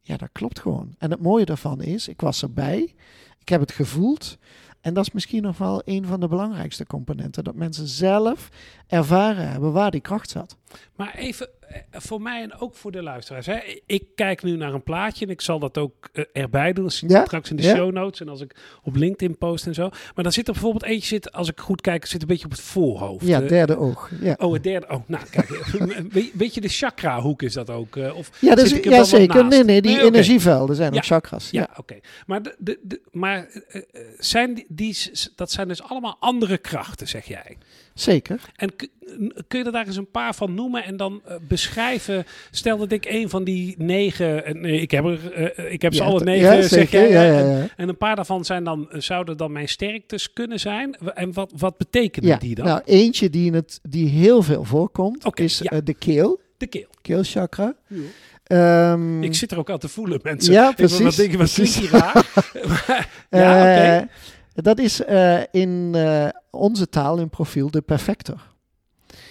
ja 0.00 0.16
dat 0.16 0.28
klopt 0.32 0.60
gewoon. 0.60 0.94
En 0.98 1.10
het 1.10 1.22
mooie 1.22 1.44
daarvan 1.44 1.82
is, 1.82 2.08
ik 2.08 2.20
was 2.20 2.42
erbij, 2.42 2.94
ik 3.38 3.48
heb 3.48 3.60
het 3.60 3.72
gevoeld. 3.72 4.38
En 4.80 4.94
dat 4.94 5.06
is 5.06 5.12
misschien 5.12 5.42
nog 5.42 5.58
wel 5.58 5.82
een 5.84 6.06
van 6.06 6.20
de 6.20 6.28
belangrijkste 6.28 6.86
componenten, 6.86 7.44
dat 7.44 7.54
mensen 7.54 7.86
zelf 7.86 8.48
ervaren 8.86 9.50
hebben 9.50 9.72
waar 9.72 9.90
die 9.90 10.00
kracht 10.00 10.30
zat. 10.30 10.56
Maar 10.96 11.14
even 11.14 11.48
eh, 11.72 12.00
voor 12.00 12.20
mij 12.20 12.42
en 12.42 12.58
ook 12.58 12.74
voor 12.74 12.92
de 12.92 13.02
luisteraars. 13.02 13.46
Hè. 13.46 13.58
Ik 13.86 14.04
kijk 14.14 14.42
nu 14.42 14.56
naar 14.56 14.74
een 14.74 14.82
plaatje 14.82 15.24
en 15.24 15.30
ik 15.30 15.40
zal 15.40 15.58
dat 15.58 15.78
ook 15.78 16.08
eh, 16.12 16.24
erbij 16.32 16.72
doen. 16.72 16.90
Ja, 17.06 17.24
Straks 17.24 17.50
in 17.50 17.56
de 17.56 17.62
ja. 17.62 17.74
show 17.74 17.92
notes 17.92 18.20
en 18.20 18.28
als 18.28 18.40
ik 18.40 18.56
op 18.82 18.96
LinkedIn 18.96 19.38
post 19.38 19.66
en 19.66 19.74
zo. 19.74 19.88
Maar 20.14 20.24
dan 20.24 20.32
zit 20.32 20.46
er 20.46 20.52
bijvoorbeeld 20.52 20.84
eentje, 20.84 21.06
zit, 21.06 21.32
als 21.32 21.48
ik 21.48 21.60
goed 21.60 21.80
kijk, 21.80 22.06
zit 22.06 22.20
een 22.22 22.26
beetje 22.26 22.44
op 22.44 22.50
het 22.50 22.60
voorhoofd. 22.60 23.26
Ja, 23.26 23.40
Eh, 23.40 23.48
derde 23.48 23.76
oog. 23.76 24.10
Ja. 24.20 24.34
Oh, 24.38 24.52
het 24.52 24.62
derde. 24.62 24.86
Oh, 24.88 25.00
nou, 25.06 25.24
kijk. 25.30 25.48
je, 26.54 26.60
de 26.60 26.68
chakra-hoek 26.68 27.42
is 27.42 27.52
dat 27.52 27.70
ook? 27.70 27.96
of 27.96 28.30
Ja, 28.40 28.56
er 28.56 28.90
ja 28.90 29.04
zeker. 29.04 29.44
Nee, 29.44 29.64
nee, 29.64 29.82
die 29.82 30.00
energievelden 30.02 30.76
zijn 30.76 30.94
ook 30.94 31.04
chakras. 31.04 31.50
Ja, 31.50 31.68
oké. 31.76 31.94
Maar, 32.26 32.42
de, 32.42 32.54
de, 32.58 32.78
de, 32.82 33.00
maar 33.10 33.48
zijn 34.18 34.54
die, 34.54 34.66
die, 34.68 34.96
dat 35.36 35.50
zijn 35.50 35.68
dus 35.68 35.82
allemaal 35.82 36.16
andere 36.20 36.58
krachten, 36.58 37.08
zeg 37.08 37.24
jij. 37.24 37.56
Zeker. 37.94 38.40
En 38.56 38.70
kun 39.48 39.58
je 39.58 39.64
er 39.64 39.72
daar 39.72 39.86
eens 39.86 39.96
een 39.96 40.10
paar 40.10 40.34
van 40.34 40.54
noemen 40.54 40.84
en 40.84 40.96
dan 40.96 41.20
eh, 41.24 41.34
beschrijven? 41.48 42.24
Stel 42.50 42.76
dat 42.78 42.92
ik 42.92 43.04
een 43.04 43.28
van 43.28 43.44
die 43.44 43.74
negen, 43.78 44.44
eh, 44.44 44.54
nee, 44.54 44.80
ik 44.80 44.90
heb, 44.90 45.04
er, 45.04 45.32
eh, 45.32 45.72
ik 45.72 45.82
heb 45.82 45.94
ze 45.94 46.02
Ja, 46.02 46.08
alle 46.08 46.24
negen, 46.24 46.56
ja, 46.56 46.62
zeg 46.62 46.90
jij. 46.90 47.10
Ja, 47.10 47.24
En, 47.24 47.70
en 47.76 47.88
een 47.88 47.96
paar 47.96 48.16
daarvan 48.16 48.44
zijn 48.44 48.64
dan, 48.64 48.88
zouden 48.90 49.36
dan 49.36 49.52
mijn 49.52 49.68
sterktes 49.68 50.32
kunnen 50.32 50.60
zijn. 50.60 50.94
En 51.14 51.32
wat, 51.32 51.52
wat 51.56 51.76
betekenen 51.76 52.38
die 52.38 52.54
dan? 52.54 52.66
nou 52.66 52.80
eentje 52.84 53.30
die, 53.30 53.46
in 53.46 53.54
het, 53.54 53.80
die 53.82 54.08
heel 54.08 54.42
veel 54.42 54.64
voorkomt 54.64 55.38
is 55.38 55.62
de 55.84 55.94
keel, 55.94 56.40
De 56.56 56.66
keel. 56.66 56.86
keelchakra. 57.02 57.74
Ehm, 58.44 59.22
Ik 59.22 59.34
zit 59.34 59.50
er 59.52 59.58
ook 59.58 59.70
al 59.70 59.78
te 59.78 59.88
voelen, 59.88 60.20
mensen. 60.22 60.52
Ja, 60.52 60.60
Ik 60.62 60.66
Wat 60.66 60.76
precies, 60.76 61.16
denken, 61.16 61.38
wat 61.38 61.52
precies. 61.54 61.90
raar? 61.90 62.30
Maar- 62.66 63.08
ja, 63.42 63.60
oké. 63.60 64.08
Dat 64.54 64.78
is 64.78 65.04
eh, 65.04 65.40
in 65.50 65.92
eh, 65.94 66.28
onze 66.50 66.88
taal 66.88 67.18
in 67.18 67.28
profiel 67.28 67.70
de 67.70 67.80
perfector. 67.80 68.50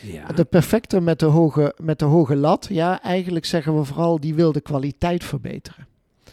Ja. 0.01 0.27
De 0.27 0.45
perfector 0.45 1.03
met 1.03 1.19
de, 1.19 1.25
hoge, 1.25 1.75
met 1.77 1.99
de 1.99 2.05
hoge 2.05 2.35
lat. 2.35 2.67
Ja, 2.69 3.01
eigenlijk 3.01 3.45
zeggen 3.45 3.77
we 3.77 3.83
vooral 3.83 4.19
die 4.19 4.35
wil 4.35 4.51
de 4.51 4.61
kwaliteit 4.61 5.23
verbeteren. 5.23 5.87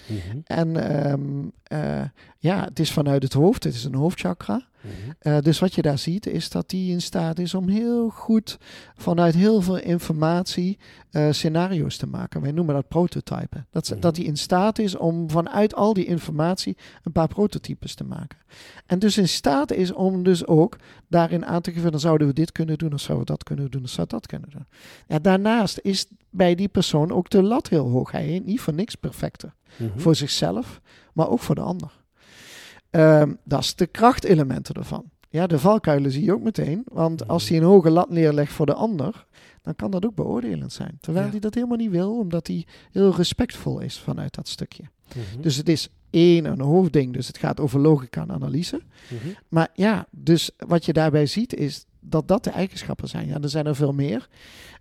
Mhm, 0.09 0.38
En 0.45 0.77
ehm, 1.05 1.49
eh, 1.62 2.09
ja, 2.38 2.65
het 2.65 2.79
is 2.79 2.93
vanuit 2.93 3.23
het 3.23 3.33
hoofd. 3.33 3.65
Het 3.65 3.75
is 3.75 3.85
een 3.85 3.95
hoofdchakra. 3.95 4.67
mhm. 4.81 4.93
Eh, 5.19 5.38
dus 5.41 5.59
wat 5.59 5.75
je 5.75 5.83
daar 5.83 5.99
ziet 5.99 6.27
is 6.27 6.50
dat 6.50 6.69
die 6.69 6.91
in 6.93 7.00
staat 7.00 7.38
is 7.38 7.55
om 7.55 7.69
heel 7.69 8.09
goed 8.09 8.59
vanuit 8.97 9.35
heel 9.35 9.61
veel 9.62 9.79
informatie 9.79 10.79
eh, 11.11 11.27
scenario's 11.31 11.97
te 11.97 12.07
maken. 12.07 12.41
Wij 12.41 12.53
noemen 12.53 12.75
dat 12.75 12.88
prototypen. 12.88 13.67
Dat, 13.71 13.91
Mhm. 13.91 14.00
dat 14.00 14.17
hij 14.17 14.25
in 14.27 14.37
staat 14.37 14.79
is 14.79 14.97
om 14.97 15.31
vanuit 15.31 15.75
al 15.75 15.93
die 15.95 16.05
informatie 16.05 16.77
een 17.03 17.12
paar 17.12 17.29
prototypes 17.29 17.95
te 17.95 18.05
maken. 18.05 18.38
En 18.87 18.99
dus 18.99 19.19
in 19.19 19.29
staat 19.29 19.73
is 19.73 19.93
om 19.93 20.23
dus 20.23 20.47
ook 20.47 20.77
daarin 21.09 21.47
aan 21.47 21.61
te 21.61 21.73
geven, 21.73 21.91
dan 21.91 22.00
zouden 22.00 22.27
we 22.27 22.33
dit 22.33 22.53
kunnen 22.53 22.79
doen, 22.79 22.93
of 22.93 23.00
zouden 23.00 23.27
we 23.27 23.33
dat 23.33 23.43
kunnen 23.45 23.71
doen, 23.71 23.83
of 23.83 23.91
zou 23.91 24.07
dat 24.07 24.27
kunnen 24.27 24.50
doen. 24.50 24.67
Ja, 25.07 25.19
daarnaast 25.19 25.79
is 25.83 26.07
bij 26.31 26.55
die 26.55 26.69
persoon 26.69 27.12
ook 27.12 27.31
de 27.31 27.43
lat 27.43 27.69
heel 27.69 27.88
hoog. 27.88 28.11
Hij 28.11 28.35
is 28.35 28.41
niet 28.45 28.61
voor 28.61 28.75
niks 28.75 28.95
perfecter. 28.95 29.55
Mhm. 29.77 29.99
Voor 29.99 30.15
zichzelf, 30.15 30.81
maar 31.13 31.29
ook 31.29 31.41
voor 31.41 31.55
de 31.55 31.61
ander. 31.61 31.93
Ehm, 32.91 33.35
dat 33.45 33.61
is 33.61 33.75
de 33.75 33.87
krachtelementen 33.87 34.75
ervan. 34.75 35.05
Ja, 35.31 35.47
de 35.47 35.59
valkuilen 35.59 36.11
zie 36.11 36.25
je 36.25 36.33
ook 36.33 36.43
meteen. 36.43 36.83
Want 36.85 37.29
als 37.29 37.49
hij 37.49 37.59
een 37.59 37.65
hoge 37.65 37.91
lat 37.91 38.11
neerlegt 38.11 38.53
voor 38.53 38.67
de 38.67 38.75
ander, 38.75 39.27
dan 39.63 39.77
kan 39.77 39.91
dat 39.91 40.05
ook 40.07 40.15
beoordelend 40.15 40.73
zijn. 40.73 40.99
Terwijl 41.01 41.25
Ja. 41.25 41.31
hij 41.31 41.41
dat 41.41 41.55
helemaal 41.55 41.77
niet 41.77 41.91
wil, 41.91 42.19
omdat 42.19 42.47
hij 42.47 42.67
heel 42.93 43.15
respectvol 43.15 43.81
is 43.81 43.99
vanuit 43.99 44.35
dat 44.35 44.49
stukje. 44.49 44.83
Mhm. 45.09 45.41
Dus 45.41 45.57
het 45.57 45.69
is 45.69 45.89
één, 46.11 46.45
een 46.45 46.61
hoofdding. 46.61 47.13
Dus 47.13 47.27
het 47.27 47.39
gaat 47.39 47.61
over 47.61 47.81
logica 47.81 48.21
en 48.23 48.31
analyse. 48.33 48.81
Mhm. 49.09 49.29
Maar 49.49 49.69
ja, 49.75 50.07
dus 50.11 50.51
wat 50.57 50.85
je 50.85 50.93
daarbij 50.93 51.27
ziet 51.27 51.55
is 51.55 51.85
dat 52.00 52.28
dat 52.28 52.45
de 52.45 52.50
eigenschappen 52.50 53.09
zijn. 53.09 53.26
Ja, 53.26 53.40
er 53.40 53.49
zijn 53.49 53.67
er 53.67 53.76
veel 53.76 53.93
meer. 53.93 54.28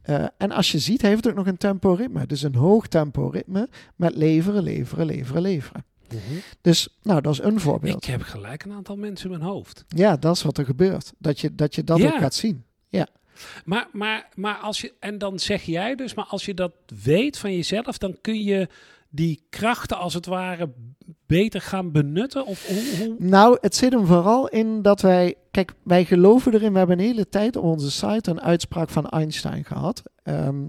Eh, 0.02 0.26
en 0.38 0.52
als 0.52 0.72
je 0.72 0.80
ziet, 0.80 1.02
heeft 1.02 1.16
het 1.24 1.28
ook 1.28 1.36
nog 1.38 1.48
een 1.48 1.58
temporitme. 1.58 2.26
Dus 2.28 2.42
een 2.42 2.56
hoog 2.56 2.88
temporitme 2.88 3.70
met 3.96 4.16
leveren, 4.16 4.64
leveren, 4.64 5.06
leveren, 5.06 5.42
leveren. 5.42 5.86
Mhm. 6.08 6.20
Dus, 6.62 6.98
nou, 7.02 7.22
dat 7.22 7.34
is 7.34 7.42
een 7.42 7.60
voorbeeld. 7.60 7.96
Ik 8.04 8.10
heb 8.10 8.22
gelijk 8.22 8.64
een 8.64 8.72
aantal 8.72 8.96
mensen 8.96 9.32
in 9.32 9.38
mijn 9.38 9.50
hoofd. 9.52 9.86
Ja, 9.88 10.18
dat 10.18 10.36
is 10.36 10.42
wat 10.44 10.58
er 10.58 10.66
gebeurt. 10.66 11.14
Dat 11.18 11.40
je 11.40 11.56
dat, 11.56 11.76
je 11.76 11.84
dat 11.84 11.98
Ja. 11.98 12.08
ook 12.08 12.20
gaat 12.20 12.36
zien. 12.36 12.66
Maar, 13.66 13.88
maar, 13.92 14.30
maar 14.36 14.56
als 14.56 14.82
je, 14.82 14.94
en 15.00 15.18
dan 15.18 15.40
zeg 15.40 15.64
jij 15.64 15.96
dus, 15.96 16.14
maar 16.14 16.26
als 16.26 16.46
je 16.46 16.54
dat 16.54 16.74
weet 17.04 17.38
van 17.38 17.54
jezelf, 17.56 17.98
dan 17.98 18.18
kun 18.22 18.44
je 18.44 18.68
die 19.18 19.46
krachten 19.50 19.98
als 19.98 20.14
het 20.14 20.26
ware 20.26 20.70
beter 21.26 21.62
gaan 21.62 21.92
benutten? 21.92 22.46
Of 22.46 22.68
hoe, 22.68 23.06
hoe? 23.06 23.16
Nou, 23.20 23.58
het 23.62 23.76
zit 23.76 23.94
hem 23.94 24.06
vooral 24.06 24.48
in 24.48 24.82
dat 24.82 25.02
wij... 25.02 25.36
Kijk, 25.52 25.74
wij 25.84 26.06
geloven 26.06 26.54
erin. 26.54 26.72
We 26.72 26.78
hebben 26.78 27.00
een 27.00 27.06
hele 27.06 27.30
tijd 27.30 27.56
op 27.56 27.64
onze 27.64 27.92
site 27.92 28.30
een 28.30 28.42
uitspraak 28.42 28.90
van 28.90 29.10
Einstein 29.10 29.66
gehad. 29.66 30.04
Ehm, 30.24 30.66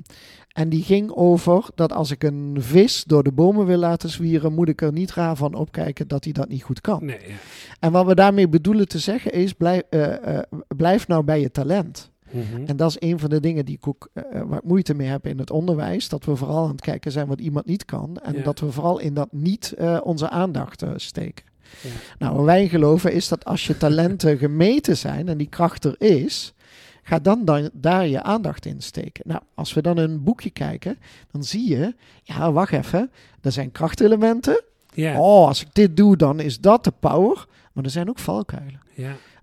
en 0.52 0.69
die 0.69 0.83
ging 0.83 1.11
over 1.11 1.67
dat 1.75 1.93
als 1.93 2.11
ik 2.11 2.23
een 2.23 2.57
vis 2.59 3.05
door 3.05 3.23
de 3.23 3.33
bomen 3.33 3.67
wil 3.67 3.78
laten 3.78 4.09
zwieren... 4.09 4.55
moet 4.55 4.69
ik 4.69 4.83
er 4.83 4.93
niet 4.93 5.12
raar 5.12 5.37
van 5.37 5.55
opkijken 5.55 6.09
dat 6.09 6.25
hij 6.25 6.33
dat 6.33 6.49
niet 6.49 6.62
goed 6.62 6.81
kan. 6.81 7.05
Nee. 7.05 7.35
En 7.81 7.93
wat 7.93 8.07
we 8.07 8.14
daarmee 8.14 8.49
bedoelen 8.49 8.88
te 8.88 8.99
zeggen 8.99 9.33
is... 9.33 9.52
blijf, 9.52 9.83
eh, 9.90 10.37
eh, 10.37 10.43
blijf 10.76 11.09
nou 11.09 11.25
bij 11.25 11.40
je 11.40 11.50
talent. 11.50 12.11
Mhm. 12.30 12.62
En 12.66 12.76
dat 12.76 12.90
is 12.90 12.97
een 13.08 13.18
van 13.18 13.30
de 13.30 13.40
dingen 13.40 13.64
die 13.64 13.76
ik 13.76 13.88
ook, 13.88 14.08
eh, 14.12 14.40
ik 14.40 14.64
moeite 14.64 14.94
mee 14.94 15.08
heb 15.08 15.26
in 15.26 15.38
het 15.38 15.50
onderwijs. 15.50 16.08
Dat 16.08 16.25
we 16.25 16.37
vooral 16.37 16.64
aan 16.64 16.70
het 16.70 16.80
kijken 16.80 17.12
zijn 17.12 17.26
wat 17.26 17.40
iemand 17.40 17.66
niet 17.66 17.85
kan. 17.85 18.16
En 18.23 18.35
Ja. 18.35 18.42
dat 18.42 18.58
we 18.61 18.73
vooral 18.73 18.99
in 18.99 19.14
dat 19.14 19.28
niet 19.32 19.73
eh, 19.73 19.99
onze 20.02 20.28
aandacht 20.30 20.82
eh, 20.82 20.90
steken. 20.97 21.44
Ja. 21.82 21.88
Nou, 22.18 22.37
wat 22.37 22.44
wij 22.44 22.68
geloven 22.68 23.12
is 23.12 23.28
dat 23.28 23.44
als 23.44 23.66
je 23.66 23.76
talenten 23.76 24.38
gemeten 24.47 24.97
zijn 24.97 25.28
en 25.28 25.38
die 25.38 25.49
kracht 25.49 25.85
er 25.85 25.94
is, 25.99 26.52
ga 27.02 27.18
dan, 27.18 27.44
dan 27.44 27.70
daar 27.73 28.06
je 28.06 28.23
aandacht 28.23 28.66
in 28.66 28.80
steken. 28.80 29.23
Nou, 29.26 29.40
als 29.54 29.73
we 29.75 29.82
dan 29.82 29.97
een 29.97 30.23
boekje 30.23 30.50
kijken, 30.50 30.99
dan 31.30 31.44
zie 31.44 31.68
je, 31.68 31.94
ja, 32.23 32.52
wacht 32.52 32.73
even, 32.73 33.11
er 33.40 33.52
zijn 33.52 33.73
krachtelementen. 33.73 34.62
Oh, 35.18 35.47
als 35.47 35.61
ik 35.61 35.68
dit 35.73 35.97
doe, 35.97 36.16
dan 36.16 36.40
is 36.40 36.61
dat 36.61 36.85
de 36.85 36.92
power. 37.00 37.47
Maar 37.73 37.85
er 37.85 37.90
zijn 37.90 38.08
ook 38.08 38.18
valkuilen. 38.18 38.80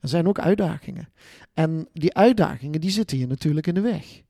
Er 0.02 0.10
zijn 0.10 0.28
ook 0.28 0.40
uitdagingen. 0.40 1.10
En 1.56 1.88
die 1.94 2.14
uitdagingen, 2.14 2.82
die 2.82 2.90
zitten 2.90 3.18
je 3.18 3.28
natuurlijk 3.28 3.68
in 3.68 3.74
de 3.74 3.82
weg. 3.82 4.22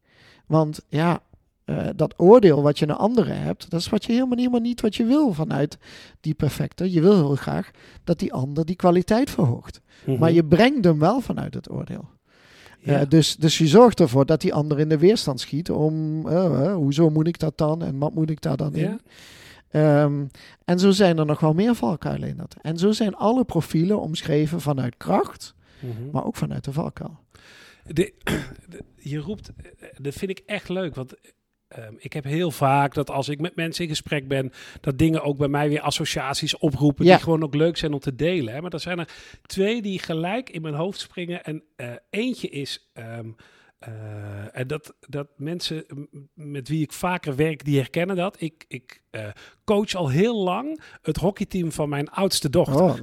Want 0.46 0.80
ja, 0.90 1.22
eh, 1.66 1.88
dat 1.96 2.14
oordeel 2.18 2.62
wat 2.62 2.80
je 2.80 2.86
naar 2.86 2.96
anderen 2.96 3.42
hebt, 3.42 3.70
dat 3.70 3.80
is 3.80 3.90
wat 3.90 4.06
je 4.06 4.12
helemaal, 4.12 4.38
helemaal 4.38 4.60
niet 4.60 4.82
wat 4.82 4.96
je 4.96 5.06
wil 5.06 5.34
vanuit 5.34 5.78
die 6.20 6.34
perfecte. 6.34 6.92
Je 6.92 7.02
wil 7.02 7.16
heel 7.16 7.36
graag 7.36 7.72
dat 8.04 8.20
die 8.20 8.34
ander 8.34 8.66
die 8.66 8.76
kwaliteit 8.76 9.30
verhoogt. 9.30 9.82
Mhm. 10.06 10.20
Maar 10.20 10.32
je 10.32 10.46
brengt 10.46 10.86
hem 10.86 11.00
wel 11.00 11.22
vanuit 11.22 11.54
het 11.54 11.72
oordeel. 11.72 12.10
Ja. 12.80 13.00
Eh, 13.00 13.10
dus, 13.10 13.36
dus 13.36 13.58
je 13.58 13.68
zorgt 13.68 14.00
ervoor 14.00 14.26
dat 14.26 14.42
die 14.42 14.54
ander 14.54 14.80
in 14.80 14.90
de 14.90 14.98
weerstand 14.98 15.40
schiet 15.40 15.72
om, 15.72 16.28
eh, 16.28 16.74
hoezo 16.74 17.10
moet 17.10 17.28
ik 17.28 17.40
dat 17.40 17.58
dan 17.58 17.84
en 17.84 17.98
wat 17.98 18.14
moet 18.14 18.30
ik 18.30 18.42
daar 18.42 18.58
dan 18.58 18.74
in? 18.74 19.00
Ehm, 19.70 20.26
en 20.66 20.80
zo 20.80 20.92
zijn 20.92 21.18
er 21.18 21.26
nog 21.26 21.40
wel 21.40 21.54
meer 21.54 21.76
valkuilen 21.76 22.30
in 22.30 22.38
dat. 22.38 22.56
En 22.62 22.78
zo 22.78 22.92
zijn 22.92 23.16
alle 23.16 23.44
profielen 23.44 24.02
omschreven 24.02 24.62
vanuit 24.62 24.98
kracht, 24.98 25.54
Mhm. 25.80 26.10
maar 26.12 26.26
ook 26.26 26.36
vanuit 26.36 26.64
de 26.64 26.72
valkuil. 26.74 27.20
De, 27.84 28.14
de- 28.70 28.84
je 28.96 29.18
roept, 29.18 29.50
eh, 29.56 29.90
dat 29.98 30.14
vind 30.14 30.32
ik 30.32 30.42
echt 30.46 30.70
leuk, 30.70 30.96
want 30.96 31.14
ehm, 31.68 31.94
ik 31.98 32.14
heb 32.14 32.24
heel 32.24 32.52
vaak 32.52 32.94
dat 32.94 33.10
als 33.10 33.30
ik 33.30 33.40
met 33.40 33.56
mensen 33.56 33.84
in 33.84 33.90
gesprek 33.90 34.28
ben, 34.28 34.52
dat 34.82 34.98
dingen 34.98 35.24
ook 35.24 35.38
bij 35.38 35.48
mij 35.48 35.70
weer 35.70 35.82
associaties 35.82 36.58
oproepen 36.58 37.06
Ja. 37.06 37.16
die 37.16 37.24
gewoon 37.24 37.44
ook 37.44 37.56
leuk 37.56 37.78
zijn 37.78 37.94
om 37.94 38.00
te 38.00 38.16
delen. 38.16 38.54
Hè? 38.54 38.62
Maar 38.62 38.74
er 38.74 38.80
zijn 38.80 39.00
er 39.00 39.10
twee 39.42 39.82
die 39.82 40.00
gelijk 40.00 40.50
in 40.50 40.62
mijn 40.62 40.74
hoofd 40.74 41.00
springen 41.00 41.44
en 41.44 41.64
eh, 41.76 41.92
eentje 42.10 42.50
is... 42.50 42.90
ehm, 42.94 43.30
eh, 43.80 44.58
en 44.58 44.68
dat, 44.68 44.96
dat 45.00 45.28
mensen 45.38 45.86
met 46.34 46.68
wie 46.68 46.82
ik 46.82 46.92
vaker 46.94 47.36
werk, 47.36 47.66
die 47.66 47.78
herkennen 47.78 48.16
dat. 48.16 48.42
Ik, 48.42 48.66
ik 48.68 49.04
coach 49.64 49.94
al 49.96 50.10
heel 50.10 50.44
lang 50.44 50.82
het 51.02 51.18
hockeyteam 51.18 51.72
van 51.72 51.90
mijn 51.90 52.10
oudste 52.10 52.50
dochter. 52.50 52.82
Oh, 52.82 52.98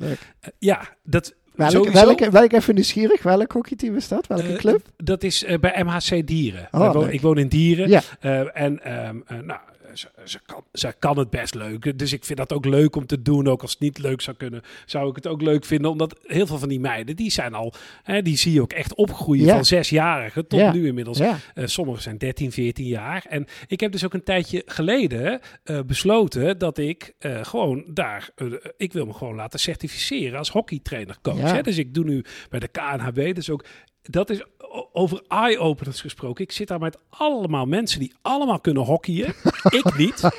ja, 0.59 0.97
dat 1.03 1.35
Welke, 1.55 1.73
sowieso- 1.73 2.05
welke, 2.05 2.31
welke, 2.31 2.57
even 2.57 2.75
nieuwsgierig, 2.75 3.23
welk 3.23 3.53
hockeyteam 3.53 3.97
is 3.97 4.09
dat? 4.09 4.27
Welke 4.27 4.53
eh, 4.53 4.57
club? 4.57 4.81
Dat 4.97 5.23
is 5.23 5.45
eh, 5.45 5.59
bij 5.59 5.85
MHC 5.85 6.27
Dieren. 6.27 6.69
Oh, 6.71 7.13
ik 7.13 7.21
woon 7.21 7.39
in 7.39 7.49
Dieren. 7.49 7.89
Ja. 7.89 8.03
Eh, 8.21 8.41
en 8.63 8.85
ehm, 8.85 9.17
eh, 9.27 9.39
nou, 9.39 9.61
ze, 9.95 10.09
ze, 10.25 10.39
kan, 10.47 10.65
ze 10.73 10.95
kan 10.99 11.19
het 11.19 11.31
best 11.31 11.55
leuk. 11.55 11.99
Dus 11.99 12.13
ik 12.13 12.25
vind 12.25 12.39
dat 12.39 12.53
ook 12.53 12.65
leuk 12.65 12.97
om 12.97 13.07
te 13.07 13.23
doen. 13.23 13.49
Ook 13.49 13.63
als 13.63 13.71
het 13.71 13.81
niet 13.81 13.99
leuk 13.99 14.21
zou 14.21 14.37
kunnen, 14.37 14.63
zou 14.87 15.09
ik 15.09 15.17
het 15.17 15.27
ook 15.27 15.43
leuk 15.43 15.65
vinden. 15.65 15.91
Omdat 15.91 16.19
heel 16.23 16.47
veel 16.47 16.59
van 16.59 16.69
die 16.69 16.81
meiden, 16.81 17.17
die 17.17 17.31
zijn 17.31 17.55
al, 17.55 17.75
hè, 18.03 18.23
die 18.23 18.37
zie 18.37 18.53
je 18.53 18.61
ook 18.63 18.73
echt 18.73 18.95
opgroeien 18.95 19.45
Ja. 19.45 19.55
van 19.55 19.65
zesjarigen 19.65 20.47
tot 20.47 20.59
Ja. 20.61 20.73
nu 20.73 20.87
inmiddels. 20.87 21.19
Ja, 21.19 21.39
Eh, 21.55 21.67
sommigen 21.67 22.03
zijn 22.03 22.19
13, 22.19 22.53
14 22.53 22.87
jaar. 22.87 23.25
En 23.29 23.47
ik 23.67 23.81
heb 23.81 23.93
dus 23.93 24.05
ook 24.05 24.15
een 24.15 24.25
tijdje 24.25 24.63
geleden 24.67 25.41
eh, 25.65 25.81
besloten 25.87 26.59
dat 26.59 26.79
ik 26.79 27.15
eh, 27.19 27.45
gewoon 27.45 27.85
daar... 27.89 28.31
ik 28.77 28.93
wil 28.93 29.07
me 29.07 29.13
gewoon 29.13 29.35
laten 29.35 29.59
certificeren 29.61 30.39
als 30.39 30.51
hockeytrainer 30.51 31.17
coach. 31.23 31.53
Hè? 31.53 31.63
Dus 31.63 31.79
ik 31.79 31.95
doe 31.95 32.05
nu 32.05 32.25
bij 32.51 32.61
de 32.61 32.69
KNHB. 32.69 33.35
Dus 33.35 33.51
ook... 33.51 33.65
Dat 34.03 34.31
is 34.31 34.43
over 34.93 35.23
eye-openers 35.29 36.01
gesproken. 36.01 36.45
Ik 36.45 36.53
zit 36.53 36.69
daar 36.69 36.79
met 36.79 36.99
allemaal 37.09 37.67
mensen 37.67 38.01
die 38.01 38.13
allemaal 38.23 38.61
kunnen 38.61 38.83
hockeyen. 38.83 39.35
ik 39.81 39.97
niet. 39.97 40.31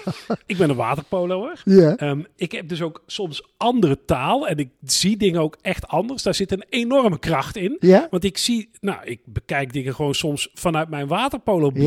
Ik 0.45 0.57
ben 0.57 0.69
een 0.69 0.75
waterpoloer. 0.75 1.61
Ehm, 1.65 2.21
ik 2.35 2.51
heb 2.51 2.69
dus 2.69 2.81
ook 2.81 3.03
soms 3.07 3.43
andere 3.57 3.97
taal. 4.05 4.47
En 4.47 4.57
ik 4.57 4.69
zie 4.83 5.17
dingen 5.17 5.41
ook 5.41 5.57
echt 5.61 5.87
anders. 5.87 6.23
Daar 6.23 6.33
zit 6.33 6.51
een 6.51 6.65
enorme 6.69 7.19
kracht 7.19 7.57
in. 7.57 7.77
Want 8.09 8.23
ik 8.23 8.37
zie, 8.37 8.69
nou, 8.79 8.97
ik 9.03 9.19
bekijk 9.25 9.73
dingen 9.73 9.95
gewoon 9.95 10.15
soms 10.15 10.49
vanuit 10.53 10.89
mijn 10.89 11.07
waterpolo 11.07 11.69
blik. 11.71 11.85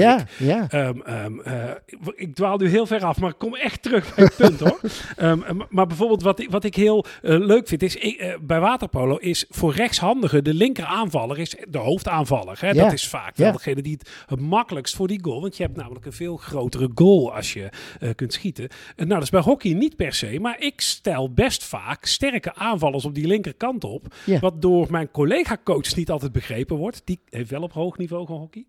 Ehm, 0.68 1.00
ehm, 1.00 1.40
eh, 1.40 1.70
ik 2.14 2.34
dwaal 2.34 2.56
nu 2.56 2.68
heel 2.68 2.86
ver 2.86 3.04
af, 3.04 3.20
maar 3.20 3.30
ik 3.30 3.38
kom 3.38 3.54
echt 3.54 3.82
terug 3.82 4.14
bij 4.14 4.24
het 4.24 4.36
punt 4.36 4.60
hoor. 4.60 4.80
Maar 5.68 5.86
bijvoorbeeld 5.86 6.22
wat 6.22 6.40
ik, 6.40 6.50
wat 6.50 6.64
ik 6.64 6.74
heel 6.74 7.04
eh, 7.22 7.38
leuk 7.38 7.68
vind 7.68 7.82
is, 7.82 7.96
ik, 7.96 8.18
eh, 8.18 8.34
bij 8.40 8.60
waterpolo 8.60 9.16
is 9.16 9.44
voor 9.48 9.74
rechtshandigen 9.74 10.44
de 10.44 10.54
linker 10.54 10.84
aanvaller 10.84 11.38
is 11.38 11.56
de 11.68 11.78
hoofdaanvaller 11.78 12.35
Hè? 12.44 12.70
Ja. 12.70 12.82
Dat 12.84 12.92
is 12.92 13.08
vaak 13.08 13.36
wel 13.36 13.46
Ja. 13.46 13.52
degene 13.52 13.82
die 13.82 13.92
het, 13.92 14.10
het 14.26 14.40
makkelijkst 14.40 14.94
voor 14.96 15.08
die 15.08 15.18
goal. 15.22 15.40
Want 15.40 15.56
je 15.56 15.62
hebt 15.62 15.76
namelijk 15.76 16.06
een 16.06 16.12
veel 16.12 16.36
grotere 16.36 16.90
goal 16.94 17.34
als 17.34 17.52
je 17.52 17.68
eh, 18.00 18.10
kunt 18.14 18.32
schieten. 18.32 18.68
En 18.68 18.94
nou, 18.96 19.08
dat 19.08 19.22
is 19.22 19.30
bij 19.30 19.40
hockey 19.40 19.72
niet 19.72 19.96
per 19.96 20.12
se. 20.14 20.38
Maar 20.40 20.60
ik 20.60 20.80
stel 20.80 21.32
best 21.32 21.64
vaak 21.64 22.04
sterke 22.04 22.54
aanvallers 22.54 23.04
op 23.04 23.14
die 23.14 23.26
linkerkant 23.26 23.84
op. 23.84 24.14
Ja. 24.24 24.38
Wat 24.38 24.62
door 24.62 24.86
mijn 24.90 25.10
collega-coach 25.10 25.94
niet 25.96 26.10
altijd 26.10 26.32
begrepen 26.32 26.76
wordt. 26.76 27.02
Die 27.04 27.20
heeft 27.30 27.50
wel 27.50 27.62
op 27.62 27.72
hoog 27.72 27.98
niveau 27.98 28.26
gehockeyd. 28.26 28.66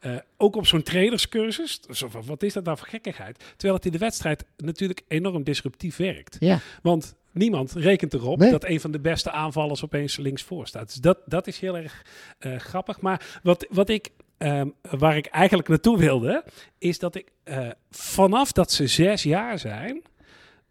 Eh, 0.00 0.16
ook 0.36 0.56
op 0.56 0.66
zo'n 0.66 0.82
trainerscursus. 0.82 1.80
Wat 2.26 2.42
is 2.42 2.52
dat 2.52 2.64
nou 2.64 2.76
voor 2.78 2.86
gekkigheid? 2.86 3.38
Terwijl 3.50 3.74
het 3.74 3.84
in 3.86 3.92
de 3.92 3.98
wedstrijd 3.98 4.44
natuurlijk 4.56 5.02
enorm 5.08 5.42
disruptief 5.42 5.96
werkt. 5.96 6.36
Ja, 6.40 6.58
Want 6.82 7.14
niemand 7.32 7.72
rekent 7.72 8.14
erop 8.14 8.38
Nee. 8.38 8.50
dat 8.50 8.64
een 8.64 8.80
van 8.80 8.90
de 8.90 9.00
beste 9.00 9.30
aanvallers 9.30 9.84
opeens 9.84 10.16
linksvoor 10.16 10.66
staat. 10.66 10.86
Dus 10.86 10.94
dat, 10.94 11.18
dat 11.26 11.46
is 11.46 11.58
heel 11.58 11.76
erg 11.76 12.04
eh, 12.38 12.56
grappig. 12.56 13.00
Maar 13.00 13.40
wat, 13.42 13.66
wat 13.70 13.88
ik, 13.88 14.10
ehm, 14.38 14.68
waar 14.82 15.16
ik 15.16 15.26
eigenlijk 15.26 15.68
naartoe 15.68 15.98
wilde, 15.98 16.44
is 16.78 16.98
dat 16.98 17.14
ik 17.14 17.32
eh, 17.42 17.68
vanaf 17.90 18.52
dat 18.52 18.72
ze 18.72 18.86
zes 18.86 19.22
jaar 19.22 19.58
zijn, 19.58 20.02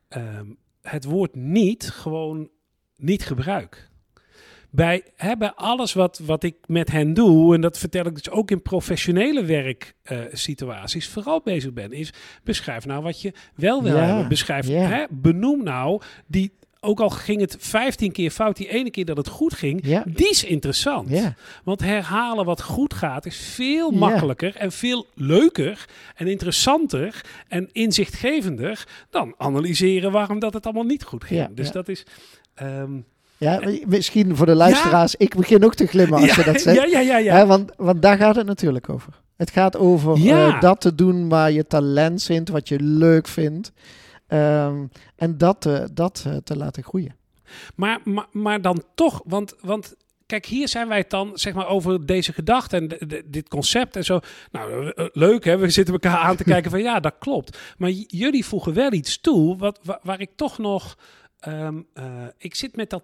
ehm, 0.08 0.46
het 0.82 1.04
woord 1.06 1.36
niet 1.36 1.89
gewoon 1.89 2.50
niet 2.96 3.25
gebruik. 3.25 3.88
Bij, 4.72 5.04
hè, 5.16 5.38
bij 5.38 5.52
alles 5.56 5.94
wat, 5.94 6.20
wat 6.26 6.44
ik 6.44 6.56
met 6.68 6.92
hen 6.92 7.14
doe, 7.14 7.56
en 7.56 7.62
dat 7.62 7.78
vertel 7.78 8.06
ik 8.06 8.16
dus 8.16 8.30
ook 8.30 8.52
in 8.52 8.62
professionele 8.62 9.44
werksituaties, 9.46 11.08
vooral 11.08 11.42
bezig 11.44 11.74
ben, 11.74 11.92
is 11.92 12.14
beschrijf 12.44 12.86
nou 12.86 13.04
wat 13.04 13.22
je 13.22 13.34
wel 13.56 13.84
wil 13.84 13.96
Ja, 13.96 14.04
hebben. 14.06 14.28
Beschrijf, 14.28 14.68
hè, 14.68 15.04
benoem 15.10 15.64
nou 15.64 16.02
die, 16.28 16.52
ook 16.80 17.00
al 17.00 17.10
ging 17.10 17.42
het 17.42 17.56
15 17.60 18.12
keer 18.12 18.32
fout, 18.32 18.58
die 18.58 18.68
ene 18.70 18.90
keer 18.90 19.06
dat 19.06 19.18
het 19.18 19.28
goed 19.28 19.54
ging, 19.54 19.80
ja, 19.86 20.04
die 20.08 20.30
is 20.30 20.44
interessant. 20.44 21.10
ja. 21.10 21.36
Want 21.64 21.80
herhalen 21.82 22.46
wat 22.46 22.62
goed 22.62 22.94
gaat 22.94 23.26
is 23.26 23.38
veel 23.38 23.92
Ja. 23.92 23.98
makkelijker 23.98 24.56
en 24.56 24.72
veel 24.72 25.06
leuker 25.14 25.86
en 26.16 26.28
interessanter 26.28 27.22
en 27.48 27.70
inzichtgevender 27.72 28.88
dan 29.10 29.34
analyseren 29.38 30.12
waarom 30.12 30.40
dat 30.40 30.54
het 30.54 30.66
allemaal 30.66 30.84
niet 30.84 31.04
goed 31.04 31.24
ging. 31.24 31.48
Dus 31.54 31.72
dat 31.72 31.88
is. 31.88 32.06
ehm, 32.54 32.92
Ja, 33.39 33.62
misschien 33.88 34.36
voor 34.36 34.46
de 34.46 34.55
luisteraars, 34.55 35.15
ik 35.15 35.36
begin 35.36 35.63
ook 35.65 35.75
te 35.75 35.86
glimmen 35.88 36.19
als 36.22 36.36
je 36.36 36.43
dat 36.43 36.62
zegt. 36.62 36.77
ja, 36.77 36.86
ja, 36.86 37.00
ja, 37.00 37.17
ja. 37.17 37.46
Want, 37.46 37.72
want 37.77 38.01
daar 38.01 38.17
gaat 38.17 38.36
het 38.36 38.46
natuurlijk 38.46 38.89
over. 38.89 39.13
Het 39.38 39.50
gaat 39.51 39.77
over 39.77 40.17
eh, 40.53 40.62
dat 40.62 40.81
te 40.81 40.96
doen 40.96 41.29
waar 41.29 41.51
je 41.51 41.67
talent 41.67 42.24
vindt, 42.24 42.50
wat 42.50 42.67
je 42.67 42.79
leuk 42.79 43.27
vindt. 43.27 43.72
Ehm, 44.27 44.86
en 45.15 45.38
dat, 45.38 45.65
eh, 45.65 45.84
dat 45.93 46.24
eh, 46.27 46.36
te 46.43 46.58
laten 46.58 46.84
groeien. 46.84 47.15
Maar, 47.75 48.00
maar, 48.03 48.25
maar 48.31 48.62
dan 48.62 48.84
toch, 48.96 49.22
want, 49.25 49.53
want 49.62 49.96
kijk, 50.25 50.46
hier 50.46 50.67
zijn 50.67 50.88
wij 50.88 50.98
het 50.98 51.10
dan 51.10 51.31
zeg 51.34 51.53
maar 51.53 51.67
over 51.67 52.05
deze 52.05 52.34
gedachte 52.34 52.75
en 52.77 52.88
de- 52.88 53.05
de- 53.08 53.24
dit 53.25 53.48
concept 53.50 53.96
en 53.96 54.03
zo. 54.03 54.19
Nou, 54.51 54.91
eh, 54.96 55.05
leuk 55.13 55.43
hè, 55.46 55.58
we 55.58 55.69
zitten 55.69 55.93
elkaar 55.93 56.17
aan 56.17 56.36
te 56.36 56.43
kijken 56.43 56.72
van 56.72 56.81
ja, 56.89 57.00
dat 57.00 57.15
klopt. 57.19 57.58
Maar 57.77 57.89
jullie 58.08 58.46
voegen 58.46 58.74
wel 58.74 58.91
iets 58.93 59.22
toe 59.22 59.58
wat, 59.58 59.79
wa- 59.84 60.00
waar, 60.03 60.19
ik 60.22 60.29
toch 60.36 60.58
nog, 60.58 60.98
ehm, 61.39 61.81
eh, 61.93 62.05
ik 62.38 62.55
zit 62.55 62.75
met 62.75 62.89
dat. 62.89 63.03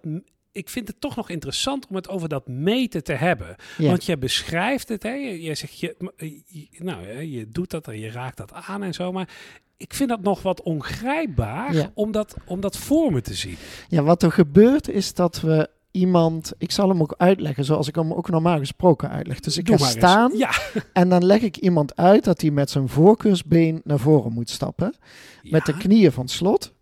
Ik 0.52 0.68
vind 0.68 0.88
het 0.88 1.00
toch 1.00 1.16
nog 1.16 1.30
interessant 1.30 1.86
om 1.86 1.96
het 1.96 2.08
over 2.08 2.28
dat 2.28 2.48
meten 2.48 3.04
te 3.04 3.12
hebben. 3.12 3.56
Ja. 3.78 3.88
Want 3.88 4.04
je 4.04 4.16
beschrijft 4.18 4.88
het, 4.88 5.02
hè? 5.02 5.10
Je, 5.12 5.42
je 5.42 5.54
zegt, 5.54 5.78
je, 5.80 5.96
eh, 6.16 6.30
je- 6.46 6.68
nou, 6.78 7.20
je 7.22 7.48
doet 7.48 7.70
dat 7.70 7.88
en 7.88 7.98
je 7.98 8.10
raakt 8.10 8.36
dat 8.36 8.52
aan 8.52 8.82
en 8.82 8.94
zo. 8.94 9.12
Maar 9.12 9.28
ik 9.76 9.94
vind 9.94 10.08
dat 10.08 10.20
nog 10.22 10.42
wat 10.42 10.62
ongrijpbaar 10.62 11.74
Ja. 11.74 11.90
om, 11.94 12.12
dat, 12.12 12.36
om 12.46 12.60
dat 12.60 12.76
voor 12.76 13.12
me 13.12 13.20
te 13.20 13.34
zien. 13.34 13.56
Ja, 13.88 14.02
wat 14.02 14.22
er 14.22 14.32
gebeurt 14.32 14.88
is 14.88 15.14
dat 15.14 15.40
we 15.40 15.68
iemand, 15.90 16.52
ik 16.58 16.70
zal 16.70 16.88
hem 16.88 17.00
ook 17.00 17.14
uitleggen 17.18 17.64
zoals 17.64 17.88
ik 17.88 17.94
hem 17.94 18.12
ook 18.12 18.30
normaal 18.30 18.58
gesproken 18.58 19.10
uitleg. 19.10 19.40
Dus 19.40 19.56
ik 19.58 19.68
ga 19.68 19.76
staan 19.76 20.36
Ja. 20.36 20.50
en 20.92 21.08
dan 21.08 21.24
leg 21.24 21.40
ik 21.42 21.56
iemand 21.56 21.96
uit 21.96 22.24
dat 22.24 22.40
hij 22.40 22.50
met 22.50 22.70
zijn 22.70 22.88
voorkeursbeen 22.88 23.80
naar 23.84 23.98
voren 23.98 24.32
moet 24.32 24.50
stappen. 24.50 24.94
Met 25.42 25.66
de 25.66 25.76
knieën 25.76 26.12
van 26.12 26.28
slot. 26.28 26.74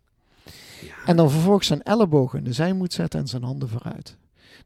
En 1.05 1.17
dan 1.17 1.31
vervolgens 1.31 1.67
zijn 1.67 1.83
ellebogen 1.83 2.39
in 2.39 2.45
de 2.45 2.53
zij 2.53 2.73
moet 2.73 2.93
zetten 2.93 3.21
en 3.21 3.27
zijn 3.27 3.43
handen 3.43 3.69
vooruit. 3.69 4.17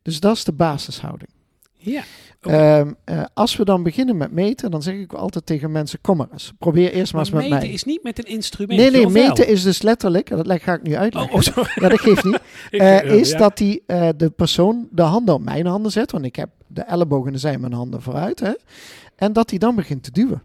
Dus 0.02 0.20
dat 0.20 0.36
is 0.36 0.44
de 0.44 0.52
basishouding. 0.52 1.30
Ja. 1.72 2.02
Ehm, 2.40 2.92
eh, 3.04 3.24
als 3.34 3.56
we 3.56 3.64
dan 3.64 3.82
beginnen 3.82 4.16
met 4.16 4.32
meten, 4.32 4.70
dan 4.70 4.82
zeg 4.82 4.94
ik 4.94 5.12
altijd 5.12 5.46
tegen 5.46 5.72
mensen: 5.72 5.98
kom 6.00 6.16
maar 6.16 6.28
eens. 6.32 6.52
Probeer 6.58 6.92
eerst 6.92 7.12
maar 7.12 7.22
Maar 7.22 7.32
eens 7.32 7.42
met 7.42 7.42
meten 7.50 7.66
mij. 7.66 7.74
is 7.74 7.84
niet 7.84 8.02
met 8.02 8.18
een 8.18 8.24
instrument. 8.32 8.80
Nee, 8.80 8.90
nee, 8.90 9.08
meten 9.08 9.48
is 9.48 9.62
dus 9.62 9.82
letterlijk, 9.82 10.28
dat 10.28 10.46
leg- 10.46 10.62
ga 10.62 10.72
ik 10.74 10.82
nu 10.82 10.96
uitleggen. 10.96 11.32
Oh, 11.32 11.36
oh, 11.38 11.42
sorry. 11.42 11.70
Ja, 11.74 11.88
dat 11.88 12.00
geeft 12.00 12.24
niet. 12.24 12.40
Eh, 12.70 13.12
is 13.12 13.30
ja. 13.30 13.38
dat 13.38 13.56
die, 13.56 13.82
eh, 13.86 14.08
de 14.16 14.30
persoon 14.30 14.88
de 14.90 15.02
handen 15.02 15.34
op 15.34 15.42
mijn 15.42 15.66
handen 15.66 15.92
zet, 15.92 16.12
want 16.12 16.24
ik 16.24 16.36
heb 16.36 16.48
de 16.66 16.82
ellebogen 16.82 17.26
in 17.26 17.32
de 17.32 17.38
zij, 17.38 17.58
mijn 17.58 17.72
handen 17.72 18.02
vooruit. 18.02 18.40
Hè, 18.40 18.52
en 19.16 19.32
dat 19.32 19.50
hij 19.50 19.58
dan 19.58 19.74
begint 19.74 20.02
te 20.02 20.10
duwen. 20.10 20.42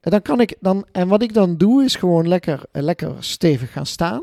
En, 0.00 0.10
dan 0.10 0.22
kan 0.22 0.40
ik 0.40 0.56
dan, 0.60 0.86
en 0.92 1.08
wat 1.08 1.22
ik 1.22 1.34
dan 1.34 1.56
doe, 1.56 1.84
is 1.84 1.96
gewoon 1.96 2.28
lekker, 2.28 2.62
lekker 2.72 3.12
stevig 3.18 3.72
gaan 3.72 3.86
staan. 3.86 4.22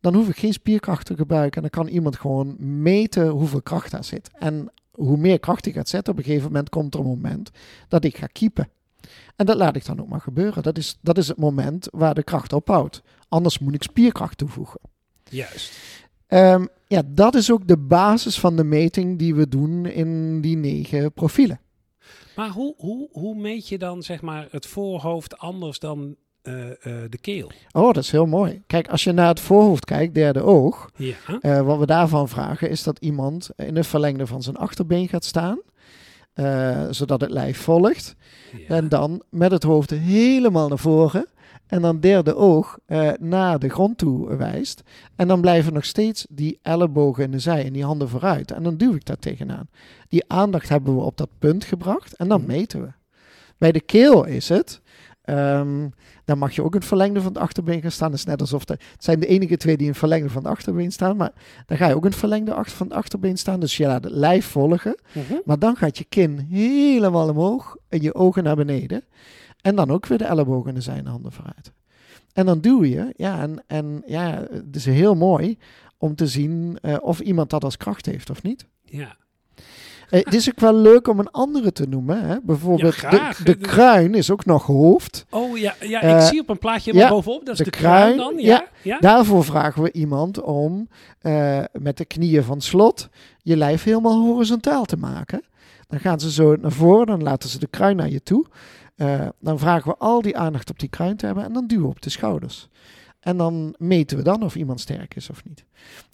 Dan 0.00 0.14
hoef 0.14 0.28
ik 0.28 0.36
geen 0.36 0.52
spierkracht 0.52 1.06
te 1.06 1.16
gebruiken. 1.16 1.62
En 1.62 1.68
dan 1.70 1.84
kan 1.84 1.94
iemand 1.94 2.16
gewoon 2.16 2.56
meten 2.82 3.28
hoeveel 3.28 3.62
kracht 3.62 3.90
daar 3.90 4.04
zit. 4.04 4.30
En 4.38 4.72
hoe 4.90 5.16
meer 5.16 5.40
kracht 5.40 5.66
ik 5.66 5.74
gaat 5.74 5.88
zetten, 5.88 6.12
op 6.12 6.18
een 6.18 6.24
gegeven 6.24 6.46
moment 6.46 6.68
komt 6.68 6.94
er 6.94 7.00
een 7.00 7.06
moment 7.06 7.50
dat 7.88 8.04
ik 8.04 8.16
ga 8.16 8.26
keepen. 8.26 8.68
En 9.36 9.46
dat 9.46 9.56
laat 9.56 9.76
ik 9.76 9.84
dan 9.84 10.00
ook 10.00 10.08
maar 10.08 10.20
gebeuren. 10.20 10.62
Dat 10.62 10.78
is, 10.78 10.98
dat 11.00 11.18
is 11.18 11.28
het 11.28 11.36
moment 11.36 11.88
waar 11.92 12.14
de 12.14 12.22
kracht 12.22 12.52
ophoudt. 12.52 13.02
Anders 13.28 13.58
moet 13.58 13.74
ik 13.74 13.82
spierkracht 13.82 14.38
toevoegen. 14.38 14.80
Juist. 15.28 15.72
Ehm, 16.26 16.66
ja, 16.86 17.02
dat 17.06 17.34
is 17.34 17.50
ook 17.50 17.68
de 17.68 17.76
basis 17.76 18.40
van 18.40 18.56
de 18.56 18.64
meting 18.64 19.18
die 19.18 19.34
we 19.34 19.48
doen 19.48 19.86
in 19.86 20.40
die 20.40 20.56
negen 20.56 21.12
profielen. 21.12 21.60
Maar 22.36 22.48
hoe, 22.48 22.74
hoe, 22.76 23.08
hoe 23.12 23.34
meet 23.34 23.68
je 23.68 23.78
dan 23.78 24.02
zeg 24.02 24.22
maar 24.22 24.48
het 24.50 24.66
voorhoofd 24.66 25.38
anders 25.38 25.78
dan 25.78 26.16
eh, 26.42 26.70
eh, 26.70 27.10
de 27.10 27.18
keel? 27.20 27.50
Oh, 27.72 27.92
dat 27.92 28.02
is 28.04 28.10
heel 28.10 28.26
mooi. 28.26 28.62
Kijk, 28.66 28.88
als 28.88 29.04
je 29.04 29.12
naar 29.12 29.28
het 29.28 29.40
voorhoofd 29.40 29.84
kijkt, 29.84 30.14
derde 30.14 30.42
oog, 30.42 30.90
Ja. 30.96 31.14
eh, 31.40 31.60
wat 31.60 31.78
we 31.78 31.86
daarvan 31.86 32.28
vragen 32.28 32.70
is 32.70 32.82
dat 32.82 32.98
iemand 32.98 33.50
in 33.56 33.76
het 33.76 33.86
verlengde 33.86 34.26
van 34.26 34.42
zijn 34.42 34.56
achterbeen 34.56 35.08
gaat 35.08 35.24
staan, 35.24 35.58
zodat 36.90 37.20
het 37.20 37.30
lijf 37.30 37.58
volgt. 37.60 38.14
ja. 38.68 38.76
En 38.76 38.88
dan 38.88 39.22
met 39.30 39.50
het 39.50 39.62
hoofd 39.62 39.90
helemaal 39.90 40.68
naar 40.68 40.78
voren. 40.78 41.26
En 41.66 41.82
dan 41.82 42.00
derde 42.00 42.34
oog 42.36 42.78
naar 43.20 43.58
de 43.58 43.68
grond 43.68 43.98
toe 43.98 44.36
wijst. 44.36 44.82
En 45.16 45.28
dan 45.28 45.40
blijven 45.40 45.72
nog 45.72 45.84
steeds 45.84 46.26
die 46.30 46.58
ellebogen 46.62 47.24
in 47.24 47.30
de 47.30 47.38
zij 47.38 47.64
en 47.66 47.72
die 47.72 47.84
handen 47.84 48.08
vooruit. 48.08 48.50
En 48.50 48.62
dan 48.62 48.76
duw 48.76 48.94
ik 48.94 49.04
daar 49.04 49.18
tegenaan. 49.18 49.68
Die 50.08 50.24
aandacht 50.26 50.68
hebben 50.68 50.94
we 50.94 51.00
op 51.02 51.16
dat 51.16 51.28
punt 51.38 51.64
gebracht 51.64 52.14
en 52.16 52.28
dan 52.28 52.40
Mhm. 52.40 52.50
meten 52.50 52.82
we. 52.82 52.88
Bij 53.58 53.72
de 53.72 53.80
keel 53.80 54.24
is 54.24 54.48
het. 54.48 54.80
Ehm, 55.30 55.88
dan 56.24 56.38
mag 56.38 56.54
je 56.54 56.62
ook 56.62 56.74
een 56.74 56.82
verlengde 56.82 57.20
van 57.20 57.32
het 57.32 57.42
achterbeen 57.42 57.80
gaan 57.80 57.90
staan. 57.90 58.10
Dat 58.10 58.18
is 58.18 58.24
net 58.24 58.40
alsof 58.40 58.64
de, 58.64 58.72
het 58.72 59.04
zijn 59.04 59.20
de 59.20 59.26
enige 59.26 59.56
twee 59.56 59.76
die 59.76 59.88
een 59.88 59.94
verlengde 59.94 60.30
van 60.30 60.42
het 60.42 60.52
achterbeen 60.52 60.92
staan. 60.92 61.16
Maar 61.16 61.32
dan 61.66 61.76
ga 61.76 61.88
je 61.88 61.94
ook 61.94 62.04
een 62.04 62.12
verlengde 62.12 62.54
achter 62.54 62.76
van 62.76 62.86
het 62.86 62.96
achterbeen 62.96 63.36
staan. 63.36 63.60
Dus 63.60 63.76
je 63.76 63.86
laat 63.86 64.04
het 64.04 64.12
lijf 64.12 64.46
volgen. 64.46 65.00
Mhm. 65.12 65.34
Maar 65.44 65.58
dan 65.58 65.76
gaat 65.76 65.98
je 65.98 66.04
kin 66.04 66.38
helemaal 66.38 67.28
omhoog 67.28 67.76
en 67.88 68.02
je 68.02 68.14
ogen 68.14 68.44
naar 68.44 68.56
beneden. 68.56 69.04
En 69.60 69.76
dan 69.76 69.90
ook 69.90 70.06
weer 70.06 70.18
de 70.18 70.24
ellebogen 70.24 70.68
en 70.68 70.74
de 70.74 70.80
zijne 70.80 71.08
handen 71.08 71.32
vooruit. 71.32 71.72
En 72.32 72.46
dan 72.46 72.60
duw 72.60 72.84
je, 72.84 73.12
ja, 73.16 73.40
en, 73.40 73.64
en 73.66 74.02
ja, 74.06 74.46
het 74.50 74.76
is 74.76 74.84
heel 74.84 75.14
mooi 75.14 75.58
om 75.98 76.14
te 76.14 76.26
zien 76.26 76.78
eh, 76.82 76.96
of 77.00 77.20
iemand 77.20 77.50
dat 77.50 77.64
als 77.64 77.76
kracht 77.76 78.06
heeft 78.06 78.30
of 78.30 78.42
niet. 78.42 78.66
Ja. 78.82 79.16
Eh, 80.10 80.24
het 80.24 80.34
is 80.34 80.48
ook 80.48 80.60
wel 80.60 80.74
leuk 80.74 81.08
om 81.08 81.18
een 81.18 81.30
andere 81.30 81.72
te 81.72 81.86
noemen. 81.88 82.24
Hè? 82.28 82.36
Bijvoorbeeld 82.42 82.96
Ja, 82.96 83.10
de, 83.10 83.44
de 83.44 83.54
kruin 83.54 84.14
is 84.14 84.30
ook 84.30 84.44
nog 84.44 84.66
hoofd. 84.66 85.26
Oh 85.30 85.58
ja, 85.58 85.74
ja 85.80 86.00
Eh, 86.02 86.16
ik 86.16 86.20
zie 86.22 86.40
op 86.40 86.48
een 86.48 86.58
plaatje 86.58 86.92
ja, 86.94 87.00
maar 87.00 87.10
bovenop. 87.10 87.44
Dat 87.44 87.52
is 87.52 87.58
de 87.58 87.64
de, 87.64 87.70
kruin, 87.70 88.14
kruin, 88.16 88.36
dan. 88.36 88.44
ja. 88.82 88.98
Daarvoor 89.00 89.44
vragen 89.44 89.82
we 89.82 89.92
iemand 89.92 90.40
om 90.42 90.88
eh, 91.20 91.62
met 91.72 91.96
de 91.96 92.04
knieën 92.04 92.44
van 92.44 92.60
slot 92.60 93.08
je 93.42 93.56
lijf 93.56 93.82
helemaal 93.82 94.20
horizontaal 94.24 94.84
te 94.84 94.96
maken. 94.96 95.42
Dan 95.88 96.00
gaan 96.00 96.20
ze 96.20 96.30
zo 96.30 96.56
naar 96.56 96.72
voren, 96.72 97.06
dan 97.06 97.22
laten 97.22 97.48
ze 97.48 97.58
de 97.58 97.66
kruin 97.66 97.96
naar 97.96 98.10
je 98.10 98.22
toe. 98.22 98.46
Eh, 98.96 99.28
dan 99.40 99.58
vragen 99.58 99.90
we 99.90 99.96
al 99.98 100.22
die 100.22 100.36
aandacht 100.36 100.70
op 100.70 100.78
die 100.78 100.88
kruin 100.88 101.16
te 101.16 101.26
hebben 101.26 101.44
en 101.44 101.52
dan 101.52 101.66
duwen 101.66 101.84
we 101.84 101.90
op 101.90 102.02
de 102.02 102.10
schouders. 102.10 102.68
En 103.20 103.36
dan 103.36 103.74
meten 103.78 104.16
we 104.16 104.22
dan 104.22 104.42
of 104.42 104.54
iemand 104.54 104.80
sterk 104.80 105.14
is 105.14 105.30
of 105.30 105.44
niet. 105.44 105.64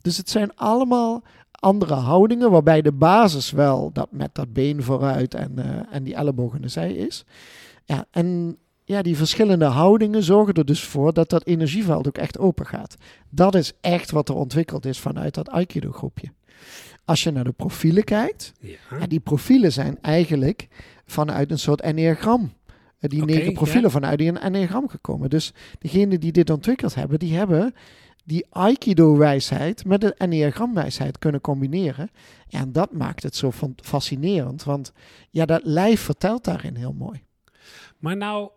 Dus 0.02 0.16
het 0.16 0.30
zijn 0.30 0.56
allemaal 0.56 1.22
andere 1.56 1.94
houdingen, 1.94 2.50
waarbij 2.50 2.82
de 2.82 2.92
basis 2.92 3.50
wel 3.50 3.90
dat 3.92 4.08
met 4.10 4.34
dat 4.34 4.52
been 4.52 4.82
vooruit 4.82 5.34
en, 5.34 5.58
eh, 5.58 5.94
en 5.94 6.02
die 6.02 6.14
elleboog 6.14 6.54
in 6.54 6.62
de 6.62 6.68
zij 6.68 6.92
is. 6.92 7.24
Ja, 7.84 8.04
en 8.10 8.56
ja, 8.84 9.02
die 9.02 9.16
verschillende 9.16 9.64
houdingen 9.64 10.22
zorgen 10.22 10.54
er 10.54 10.64
dus 10.64 10.84
voor 10.84 11.12
dat 11.12 11.30
dat 11.30 11.46
energieveld 11.46 12.06
ook 12.06 12.18
echt 12.18 12.38
open 12.38 12.66
gaat. 12.66 12.96
Dat 13.30 13.54
is 13.54 13.72
echt 13.80 14.10
wat 14.10 14.28
er 14.28 14.34
ontwikkeld 14.34 14.86
is 14.86 14.98
vanuit 15.00 15.34
dat 15.34 15.48
Aikido-groepje. 15.48 16.28
Als 17.04 17.22
je 17.22 17.30
naar 17.30 17.44
de 17.44 17.52
profielen 17.52 18.04
kijkt, 18.04 18.52
Ja. 18.60 18.76
ja, 18.98 19.06
die 19.06 19.20
profielen 19.20 19.72
zijn 19.72 19.98
eigenlijk 20.00 20.68
vanuit 21.06 21.50
een 21.50 21.58
soort 21.58 21.80
enneagram. 21.80 22.52
Eh, 22.98 23.10
Die 23.10 23.24
negen 23.24 23.52
profielen 23.52 23.82
ja. 23.82 23.90
vanuit 23.90 24.18
die 24.18 24.28
een 24.28 24.38
enneagram 24.38 24.88
gekomen. 24.88 25.30
Dus 25.30 25.52
degenen 25.78 26.20
die 26.20 26.32
dit 26.32 26.50
ontwikkeld 26.50 26.94
hebben, 26.94 27.18
die 27.18 27.36
hebben 27.36 27.74
die 28.26 28.46
Aikido-wijsheid 28.50 29.84
met 29.84 30.00
de 30.00 30.14
Enneagram-wijsheid 30.14 31.18
kunnen 31.18 31.40
combineren. 31.40 32.10
En 32.48 32.72
dat 32.72 32.92
maakt 32.92 33.22
het 33.22 33.36
zo 33.36 33.50
van, 33.50 33.74
fascinerend, 33.82 34.64
want 34.64 34.92
ja, 35.30 35.44
dat 35.44 35.60
lijf 35.64 36.00
vertelt 36.00 36.44
daarin 36.44 36.74
heel 36.74 36.92
mooi. 36.92 37.22
Maar 37.98 38.16
nou 38.16 38.50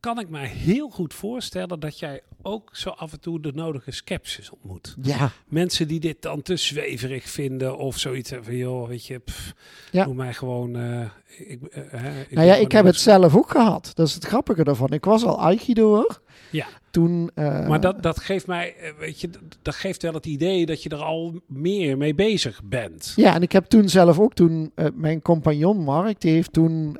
kan 0.00 0.18
ik 0.20 0.28
mij 0.28 0.46
heel 0.46 0.88
goed 0.88 1.14
voorstellen 1.14 1.80
dat 1.80 1.98
jij 1.98 2.20
ook 2.42 2.70
zo 2.76 2.90
af 2.90 3.12
en 3.12 3.20
toe 3.20 3.40
de 3.40 3.52
nodige 3.54 3.90
sceptisch 3.90 4.50
ontmoet. 4.50 4.96
Ja. 5.02 5.30
Mensen 5.48 5.88
die 5.88 6.00
dit 6.00 6.22
dan 6.22 6.42
te 6.42 6.56
zweverig 6.56 7.28
vinden 7.28 7.76
of 7.78 7.98
zoiets 7.98 8.32
van, 8.42 8.56
joh, 8.56 8.88
weet 8.88 9.06
je, 9.06 9.18
pff, 9.18 9.54
Ja. 9.90 10.04
doe 10.04 10.14
mij 10.14 10.34
gewoon... 10.34 10.76
eh, 10.76 11.00
ik, 11.36 11.62
eh, 11.62 11.82
hè, 11.90 12.20
ik 12.20 12.30
Nou 12.30 12.46
ja, 12.46 12.54
ik 12.54 12.72
heb 12.72 12.84
het 12.84 12.96
zelf 12.96 13.36
ook 13.36 13.50
gehad. 13.50 13.90
Dat 13.94 14.06
is 14.06 14.14
het 14.14 14.24
grappige 14.24 14.64
ervan. 14.64 14.88
Ik 14.90 15.04
was 15.04 15.24
al 15.24 15.40
Aikidoer. 15.40 16.20
Ja. 16.50 16.66
Toen... 16.90 17.30
eh, 17.34 17.68
Maar 17.68 17.80
dat, 17.80 18.02
dat 18.02 18.20
geeft 18.20 18.46
mij, 18.46 18.76
eh, 18.76 18.92
weet 18.98 19.20
je, 19.20 19.30
dat 19.62 19.74
geeft 19.74 20.02
wel 20.02 20.12
het 20.12 20.26
idee 20.26 20.66
dat 20.66 20.82
je 20.82 20.88
er 20.88 21.02
al 21.02 21.40
meer 21.46 21.96
mee 21.96 22.14
bezig 22.14 22.62
bent. 22.64 23.12
Ja, 23.16 23.34
en 23.34 23.42
ik 23.42 23.52
heb 23.52 23.64
toen 23.64 23.88
zelf 23.88 24.18
ook 24.18 24.34
toen... 24.34 24.72
eh, 24.74 24.86
mijn 24.94 25.22
compagnon 25.22 25.78
Mark, 25.78 26.20
die 26.20 26.32
heeft 26.32 26.52
toen 26.52 26.98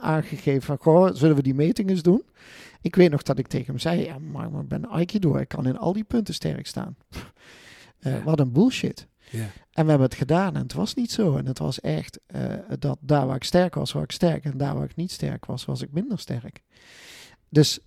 aangegeven 0.00 0.62
van... 0.62 0.76
Goh, 0.80 1.10
zullen 1.14 1.36
we 1.36 1.42
die 1.42 1.54
meting 1.54 1.90
eens 1.90 2.02
doen? 2.02 2.22
Ik 2.80 2.96
weet 2.96 3.10
nog 3.10 3.22
dat 3.22 3.38
ik 3.38 3.46
tegen 3.46 3.66
hem 3.66 3.78
zei... 3.78 4.04
Ja, 4.04 4.18
maar 4.18 4.46
ik 4.46 4.68
ben 4.68 4.88
Aikido. 4.88 5.36
Ik 5.36 5.48
kan 5.48 5.66
in 5.66 5.78
al 5.78 5.92
die 5.92 6.04
punten 6.04 6.34
sterk 6.34 6.66
staan. 6.66 6.96
Ja. 8.00 8.22
Wat 8.22 8.40
een 8.40 8.52
bullshit. 8.52 9.06
Ja. 9.30 9.46
En 9.72 9.84
we 9.84 9.90
hebben 9.90 10.08
het 10.08 10.14
gedaan 10.14 10.54
en 10.54 10.62
het 10.62 10.72
was 10.72 10.94
niet 10.94 11.10
zo. 11.12 11.36
En 11.36 11.46
het 11.46 11.58
was 11.58 11.80
echt 11.80 12.20
dat 12.78 12.98
daar 13.00 13.26
waar 13.26 13.36
ik 13.36 13.44
sterk 13.44 13.74
was, 13.74 13.92
was 13.92 14.02
ik 14.02 14.12
sterk. 14.12 14.44
En 14.44 14.58
daar 14.58 14.74
waar 14.74 14.84
ik 14.84 14.96
niet 14.96 15.12
sterk 15.12 15.46
was, 15.46 15.64
was 15.64 15.82
ik 15.82 15.92
minder 15.92 16.18
sterk. 16.18 16.62
Dus 17.48 17.78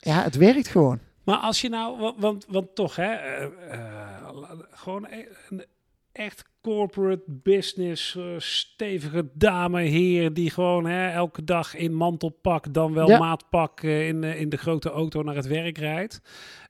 ja, 0.00 0.22
het 0.22 0.36
werkt 0.36 0.68
gewoon. 0.68 0.98
Maar 1.24 1.36
als 1.36 1.60
je 1.60 1.68
nou, 1.68 1.98
wa- 2.00 2.14
want, 2.16 2.46
want 2.48 2.74
toch, 2.74 2.96
hè, 2.96 3.12
eh, 3.12 3.44
eh, 3.70 4.28
gewoon 4.70 5.06
e- 5.10 5.26
een 5.48 5.64
echt 6.12 6.44
corporate 6.62 7.22
business, 7.26 8.16
eh, 8.16 8.24
stevige 8.38 9.28
dame, 9.32 9.82
heer, 9.82 10.32
die 10.34 10.50
gewoon 10.50 10.86
hè, 10.86 11.08
elke 11.10 11.44
dag 11.44 11.74
in 11.76 11.94
mantelpak, 11.94 12.74
dan 12.74 12.92
wel 12.92 13.08
Ja. 13.08 13.18
maatpak 13.18 13.82
in, 13.82 14.24
in 14.24 14.48
de 14.48 14.56
grote 14.56 14.90
auto 14.90 15.22
naar 15.22 15.34
het 15.34 15.46
werk 15.46 15.78
rijdt. 15.78 16.20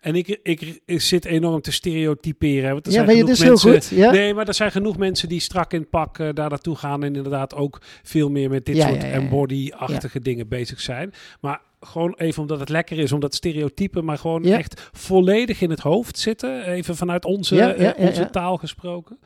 En 0.01 0.15
ik, 0.15 0.29
ik, 0.43 0.81
ik 0.85 1.01
zit 1.01 1.25
enorm 1.25 1.61
te 1.61 1.73
stereotyperen. 1.73 2.73
Want 2.73 2.87
er 2.87 2.93
Ja, 2.93 2.97
zijn 2.97 3.07
maar 3.07 3.17
je 3.17 3.25
dus 3.25 3.43
heel 3.43 3.57
goed. 3.57 3.89
Ja? 3.89 4.11
Nee, 4.11 4.35
maar 4.35 4.49
er 4.49 4.55
zijn 4.55 4.71
genoeg 4.71 4.97
mensen 4.97 5.29
die 5.29 5.41
strak 5.41 5.73
in 5.73 5.89
pak 5.89 6.19
eh, 6.19 6.29
daar 6.35 6.49
naartoe 6.51 6.77
gaan 6.77 7.05
en 7.05 7.15
inderdaad 7.17 7.55
ook 7.55 7.79
veel 8.03 8.29
meer 8.31 8.51
met 8.51 8.67
dit 8.67 8.77
Ja, 8.77 8.89
soort 8.89 9.05
embody-achtige 9.05 10.21
dingen 10.21 10.49
bezig 10.49 10.81
zijn. 10.81 11.13
Maar 11.41 11.61
gewoon 11.81 12.15
even 12.17 12.43
omdat 12.43 12.61
het 12.61 12.69
lekker 12.69 12.99
is, 12.99 13.13
om 13.13 13.21
dat 13.21 13.35
stereotype, 13.35 14.03
maar 14.03 14.19
gewoon 14.19 14.43
Ja. 14.43 14.59
echt 14.59 14.89
volledig 14.93 15.61
in 15.61 15.71
het 15.71 15.81
hoofd 15.81 16.19
zitten. 16.19 16.65
Even 16.67 16.97
vanuit 16.97 17.25
onze, 17.25 17.55
Ja, 17.55 17.69
ja, 17.69 17.95
eh, 17.95 18.07
onze 18.07 18.31
taal 18.31 18.57
gesproken. 18.57 19.19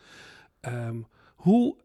Ehm, 0.60 0.96
hoe, 1.34 1.76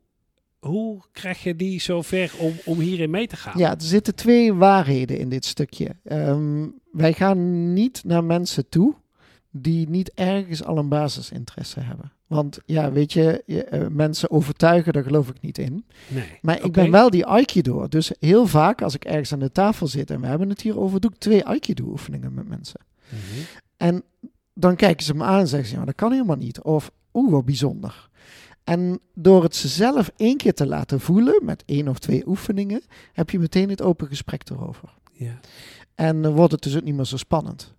hoe 0.59 1.01
krijg 1.11 1.43
je 1.43 1.55
die 1.55 1.79
zo 1.79 2.01
ver 2.01 2.31
om, 2.37 2.53
om 2.65 2.79
hierin 2.79 3.09
mee 3.09 3.27
te 3.27 3.35
gaan? 3.35 3.57
Ja, 3.59 3.69
er 3.71 3.81
zitten 3.81 4.15
twee 4.15 4.53
waarheden 4.53 5.17
in 5.19 5.29
dit 5.29 5.45
stukje. 5.45 5.95
Ehm, 6.03 6.67
wij 6.91 7.13
gaan 7.13 7.73
niet 7.73 8.03
naar 8.05 8.23
mensen 8.23 8.69
toe 8.69 8.95
die 9.51 9.89
niet 9.89 10.11
ergens 10.13 10.63
al 10.63 10.77
een 10.77 10.89
basisinteresse 10.89 11.79
hebben. 11.79 12.11
Want 12.29 12.59
ja, 12.65 12.91
weet 12.91 13.13
je, 13.13 13.43
je, 13.45 13.63
eh, 13.63 13.87
mensen 13.87 14.31
overtuigen, 14.31 14.93
daar 14.93 15.03
geloof 15.03 15.29
ik 15.29 15.41
niet 15.41 15.57
in. 15.57 15.85
Nee. 16.07 16.37
Maar 16.41 16.63
ik 16.63 16.71
ben 16.71 16.91
wel 16.91 17.09
die 17.09 17.25
Aikido. 17.25 17.87
Dus 17.87 18.11
heel 18.19 18.47
vaak 18.47 18.81
als 18.81 18.95
ik 18.95 19.05
ergens 19.05 19.33
aan 19.33 19.39
de 19.39 19.51
tafel 19.51 19.87
zit 19.87 20.11
en 20.11 20.21
we 20.21 20.27
hebben 20.27 20.49
het 20.49 20.61
hier 20.61 20.79
over, 20.79 20.99
doe 20.99 21.11
ik 21.11 21.17
twee 21.17 21.45
Aikido-oefeningen 21.45 22.33
met 22.33 22.47
mensen. 22.47 22.79
Mhm. 23.09 23.41
En 23.77 24.03
dan 24.53 24.75
kijken 24.75 25.05
ze 25.05 25.15
me 25.15 25.23
aan 25.23 25.39
en 25.39 25.47
zeggen 25.47 25.69
ze, 25.69 25.75
ja, 25.75 25.85
dat 25.85 25.95
kan 25.95 26.11
helemaal 26.11 26.35
niet. 26.35 26.61
Of, 26.61 26.91
oeh, 27.13 27.31
wat 27.31 27.45
bijzonder. 27.45 28.09
En 28.63 28.99
door 29.13 29.43
het 29.43 29.55
ze 29.55 29.67
zelf 29.67 30.11
één 30.15 30.37
keer 30.37 30.53
te 30.53 30.67
laten 30.67 30.99
voelen, 30.99 31.45
met 31.45 31.63
één 31.65 31.87
of 31.87 31.99
twee 31.99 32.27
oefeningen, 32.27 32.81
heb 33.13 33.29
je 33.29 33.39
meteen 33.39 33.69
het 33.69 33.81
open 33.81 34.07
gesprek 34.07 34.49
erover. 34.49 34.93
Ja. 35.11 35.39
En 35.95 36.21
dan 36.21 36.33
wordt 36.33 36.51
het 36.51 36.61
dus 36.61 36.75
ook 36.75 36.83
niet 36.83 36.95
meer 36.95 37.05
zo 37.05 37.17
spannend. 37.17 37.75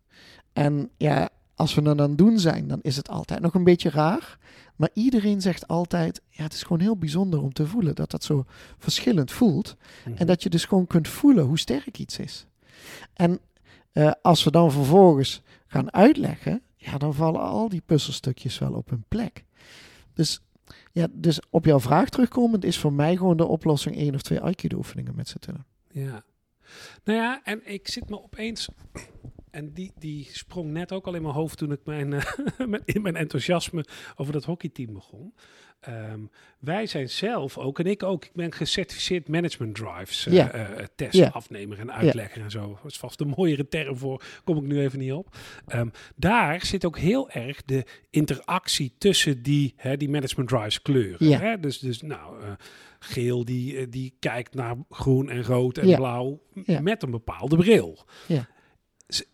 En 0.53 0.91
ja, 0.97 1.31
als 1.61 1.75
we 1.75 1.95
dan 1.95 2.17
doen 2.17 2.39
zijn, 2.39 2.69
dan 2.69 2.79
is 2.83 2.97
het 2.97 3.09
altijd 3.09 3.41
nog 3.41 3.55
een 3.55 3.65
beetje 3.65 3.91
raar. 3.91 4.39
Maar 4.77 4.91
iedereen 4.93 5.41
zegt 5.41 5.69
altijd, 5.69 6.21
ja, 6.29 6.43
het 6.43 6.53
is 6.53 6.63
gewoon 6.63 6.81
heel 6.81 6.97
bijzonder 6.97 7.43
om 7.43 7.53
te 7.53 7.67
voelen 7.67 7.95
dat 7.95 8.11
dat 8.11 8.25
zo 8.25 8.45
verschillend 8.79 9.33
voelt. 9.33 9.77
Mhm. 10.05 10.17
En 10.17 10.27
dat 10.27 10.43
je 10.43 10.49
dus 10.49 10.65
gewoon 10.65 10.87
kunt 10.87 11.09
voelen 11.09 11.45
hoe 11.45 11.59
sterk 11.59 11.99
iets 11.99 12.19
is. 12.19 12.47
En 13.15 13.41
eh, 13.93 14.13
als 14.23 14.45
we 14.45 14.51
dan 14.51 14.73
vervolgens 14.73 15.43
gaan 15.67 15.93
uitleggen, 15.93 16.63
ja, 16.77 16.99
dan 16.99 17.15
vallen 17.15 17.41
al 17.41 17.69
die 17.69 17.83
puzzelstukjes 17.87 18.59
wel 18.59 18.73
op 18.73 18.91
hun 18.91 19.05
plek. 19.09 19.45
Dus, 20.15 20.41
ja, 20.93 21.07
dus 21.13 21.41
op 21.51 21.65
jouw 21.65 21.81
vraag 21.81 22.09
terugkomend 22.09 22.65
is 22.65 22.79
voor 22.79 22.93
mij 22.93 23.17
gewoon 23.17 23.37
de 23.37 23.47
oplossing 23.47 23.97
één 23.97 24.15
of 24.15 24.23
twee 24.23 24.41
Aikido-oefeningen 24.41 25.15
met 25.15 25.29
z'n. 25.29 25.39
Ja. 25.91 26.25
Nou 27.05 27.19
ja, 27.19 27.41
en 27.45 27.61
ik 27.65 27.89
zit 27.89 28.09
me 28.09 28.23
opeens. 28.23 28.69
En 29.51 29.73
die, 29.73 29.93
die 29.99 30.29
sprong 30.33 30.71
net 30.71 30.93
ook 30.93 31.07
al 31.07 31.15
in 31.15 31.23
mijn 31.23 31.35
hoofd 31.35 31.59
toen 31.59 31.73
ik 31.73 31.81
mijn, 31.85 32.13
eh, 32.13 32.25
in 32.95 33.03
mijn 33.03 33.17
enthousiasme 33.17 33.85
over 34.17 34.33
dat 34.33 34.45
hockeyteam 34.45 34.93
begon. 34.93 35.35
Ehm, 35.81 36.21
wij 36.59 36.87
zijn 36.87 37.09
zelf 37.09 37.59
ook, 37.59 37.79
en 37.79 37.87
ik 37.87 38.03
ook, 38.03 38.25
ik 38.25 38.33
ben 38.35 38.53
gecertificeerd 38.53 39.29
management 39.29 39.75
drives 39.75 40.27
eh, 40.27 40.85
test, 40.95 41.33
afnemer 41.33 41.79
en 41.79 41.93
uitlegger 41.93 42.43
en 42.43 42.51
zo. 42.51 42.79
Dat 42.83 42.91
is 42.91 42.99
vast 42.99 43.21
een 43.21 43.35
mooiere 43.37 43.69
term 43.69 43.97
voor, 43.97 44.23
kom 44.45 44.57
ik 44.57 44.63
nu 44.63 44.81
even 44.81 44.99
niet 44.99 45.13
op. 45.13 45.37
Ehm, 45.67 45.89
daar 46.17 46.65
zit 46.65 46.85
ook 46.85 46.99
heel 46.99 47.31
erg 47.31 47.63
de 47.63 47.85
interactie 48.11 48.95
tussen 48.99 49.43
die, 49.43 49.75
hè, 49.77 49.97
die 49.97 50.09
management 50.09 50.49
drives 50.49 50.83
kleuren. 50.83 51.41
Hè? 51.41 51.61
Dus, 51.61 51.79
dus 51.79 52.03
nou, 52.03 52.37
geel 52.99 53.45
die, 53.45 53.89
die 53.89 54.15
kijkt 54.19 54.55
naar 54.55 54.77
groen 54.91 55.31
en 55.31 55.43
rood 55.43 55.79
en 55.79 55.95
blauw 55.95 56.43
met 56.81 57.03
een 57.03 57.11
bepaalde 57.11 57.57
bril. 57.57 58.05
Ja. 58.27 58.49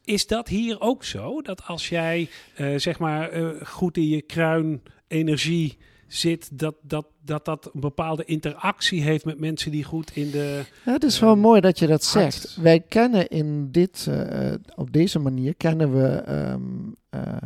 Is 0.04 0.26
dat 0.26 0.48
hier 0.48 0.80
ook 0.80 1.04
zo? 1.04 1.42
Dat 1.42 1.66
als 1.66 1.88
jij 1.88 2.28
eh, 2.54 2.74
zeg 2.76 2.98
maar 2.98 3.30
eh, 3.30 3.48
goed 3.62 3.96
in 3.96 4.08
je 4.08 4.22
kruin 4.22 4.82
energie 5.08 5.78
zit, 6.06 6.58
dat 6.58 6.74
dat, 6.82 7.06
dat 7.24 7.44
dat 7.44 7.70
een 7.74 7.80
bepaalde 7.80 8.24
interactie 8.24 9.02
heeft 9.02 9.24
met 9.24 9.38
mensen 9.38 9.70
die 9.70 9.84
goed 9.84 10.10
in 10.16 10.30
de... 10.30 10.64
Ja, 10.84 10.92
het 10.92 11.04
is 11.04 11.18
wel 11.20 11.30
Ehm, 11.30 11.40
mooi 11.40 11.60
dat 11.60 11.78
je 11.78 11.86
dat 11.86 12.04
zegt. 12.04 12.56
Wij 12.56 12.80
kennen 12.80 13.28
in 13.28 13.70
dit, 13.70 14.06
eh, 14.08 14.54
op 14.74 14.92
deze 14.92 15.18
manier 15.18 15.54
kennen 15.54 16.00
we 16.00 16.06
ehm, 16.06 16.62
eh, 17.10 17.36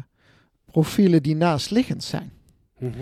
profielen 0.64 1.22
die 1.22 1.36
naastliggend 1.36 2.04
zijn. 2.04 2.32
En 2.78 2.94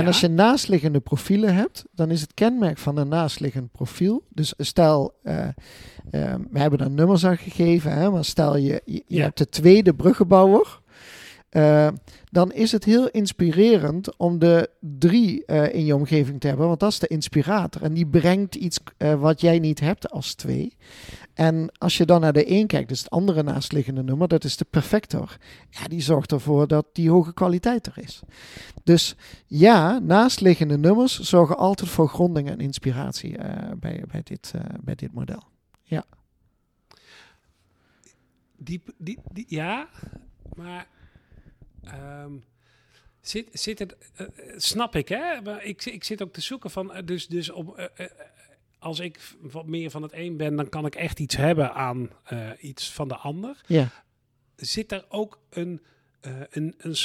Ja? 0.00 0.06
als 0.06 0.20
je 0.20 0.28
naastliggende 0.28 1.00
profielen 1.00 1.54
hebt, 1.54 1.84
dan 1.94 2.10
is 2.10 2.20
het 2.20 2.34
kenmerk 2.34 2.78
van 2.78 2.96
een 2.96 3.08
naastliggend 3.08 3.72
profiel. 3.72 4.24
Dus 4.28 4.54
stel, 4.58 5.14
eh, 5.22 5.46
eh, 5.46 5.52
we 6.50 6.58
hebben 6.58 6.78
daar 6.78 6.90
nummers 6.90 7.26
aan 7.26 7.36
gegeven, 7.38 7.92
hè, 7.92 8.10
maar 8.10 8.24
stel 8.24 8.56
je, 8.56 8.82
je, 8.84 8.94
je 9.06 9.16
Ja. 9.16 9.22
hebt 9.22 9.38
de 9.38 9.48
tweede 9.48 9.94
bruggenbouwer. 9.94 10.80
Eh, 11.54 11.88
dan 12.30 12.52
is 12.52 12.72
het 12.72 12.84
heel 12.84 13.08
inspirerend 13.08 14.16
om 14.16 14.38
de 14.38 14.70
drie 14.80 15.44
eh, 15.44 15.74
in 15.74 15.84
je 15.84 15.94
omgeving 15.94 16.40
te 16.40 16.46
hebben, 16.46 16.66
want 16.66 16.80
dat 16.80 16.90
is 16.90 16.98
de 16.98 17.06
inspirator. 17.06 17.82
En 17.82 17.94
die 17.94 18.06
brengt 18.06 18.54
iets 18.54 18.80
eh, 18.96 19.20
wat 19.20 19.40
jij 19.40 19.58
niet 19.58 19.80
hebt 19.80 20.10
als 20.10 20.34
twee. 20.34 20.76
En 21.34 21.72
als 21.78 21.96
je 21.96 22.04
dan 22.04 22.20
naar 22.20 22.32
de 22.32 22.50
een 22.50 22.66
kijkt, 22.66 22.88
dus 22.88 22.98
het 22.98 23.10
andere 23.10 23.42
naastliggende 23.42 24.02
nummer, 24.02 24.28
dat 24.28 24.44
is 24.44 24.56
de 24.56 24.66
perfector. 24.70 25.36
Ja, 25.70 25.88
die 25.88 26.00
zorgt 26.00 26.32
ervoor 26.32 26.68
dat 26.68 26.86
die 26.92 27.10
hoge 27.10 27.34
kwaliteit 27.34 27.86
er 27.86 27.98
is. 27.98 28.22
Dus 28.84 29.16
ja, 29.46 29.98
naastliggende 29.98 30.78
nummers 30.78 31.20
zorgen 31.20 31.56
altijd 31.56 31.90
voor 31.90 32.08
gronding 32.08 32.48
en 32.48 32.58
inspiratie 32.58 33.38
bij, 33.80 34.04
bij, 34.10 34.20
dit, 34.22 34.52
bij 34.84 34.94
dit 34.94 35.12
model. 35.12 35.42
Die, 38.56 38.82
die, 38.98 39.18
die, 39.32 39.44
ja, 39.48 39.88
maar 40.56 40.86
ehm, 41.86 42.32
zit, 43.20 43.48
zit 43.52 43.78
het, 43.78 43.96
eh, 44.14 44.26
eh, 44.26 44.30
snap 44.56 44.96
ik, 44.96 45.08
hè? 45.08 45.40
Maar 45.44 45.64
ik, 45.64 45.84
ik 45.84 46.04
zit 46.04 46.22
ook 46.22 46.32
te 46.32 46.40
zoeken 46.40 46.70
van, 46.70 46.92
eh, 46.92 47.06
dus, 47.06 47.26
dus 47.26 47.50
om, 47.50 47.74
als 48.78 49.00
ik 49.00 49.20
wat 49.40 49.66
meer 49.66 49.90
van 49.90 50.02
het 50.02 50.12
een 50.14 50.36
ben, 50.36 50.56
dan 50.56 50.68
kan 50.68 50.86
ik 50.86 50.94
echt 50.94 51.20
iets 51.20 51.36
hebben 51.36 51.74
aan 51.74 52.10
iets 52.60 52.92
van 52.92 53.08
de 53.08 53.16
ander. 53.16 53.60
Ja, 53.66 53.88
Zit 54.56 54.92
er 54.92 55.04
ook 55.08 55.38
een, 55.50 55.80
een, 56.50 56.74
een, 56.78 56.96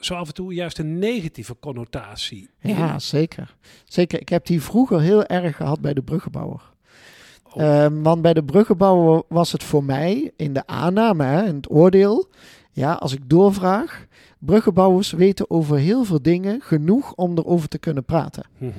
zo 0.00 0.14
af 0.14 0.28
en 0.28 0.34
toe 0.34 0.54
juist 0.54 0.78
een 0.78 0.98
negatieve 0.98 1.56
connotatie 1.60 2.50
in? 2.60 2.76
ja 2.76 2.98
zeker. 2.98 3.56
Zeker. 3.84 4.20
Ik 4.20 4.28
heb 4.28 4.46
die 4.46 4.62
vroeger 4.62 5.00
heel 5.00 5.24
erg 5.24 5.56
gehad 5.56 5.80
bij 5.80 5.94
de 5.94 6.02
bruggenbouwer. 6.02 6.62
Oh. 7.52 7.62
Ehm, 7.62 8.02
want 8.02 8.22
bij 8.22 8.34
de 8.34 8.44
bruggenbouwer 8.44 9.22
was 9.28 9.52
het 9.52 9.62
voor 9.62 9.84
mij 9.84 10.32
in 10.36 10.52
de 10.52 10.66
aanname, 10.66 11.24
hè, 11.24 11.46
in 11.46 11.54
het 11.54 11.70
oordeel. 11.70 12.28
Ja, 12.78 12.92
als 12.92 13.12
ik 13.12 13.28
doorvraag. 13.28 14.06
Bruggenbouwers 14.38 15.10
weten 15.10 15.50
over 15.50 15.76
heel 15.76 16.04
veel 16.04 16.22
dingen 16.22 16.60
genoeg 16.60 17.14
om 17.14 17.38
erover 17.38 17.68
te 17.68 17.78
kunnen 17.78 18.04
praten. 18.04 18.44
Mhm, 18.58 18.72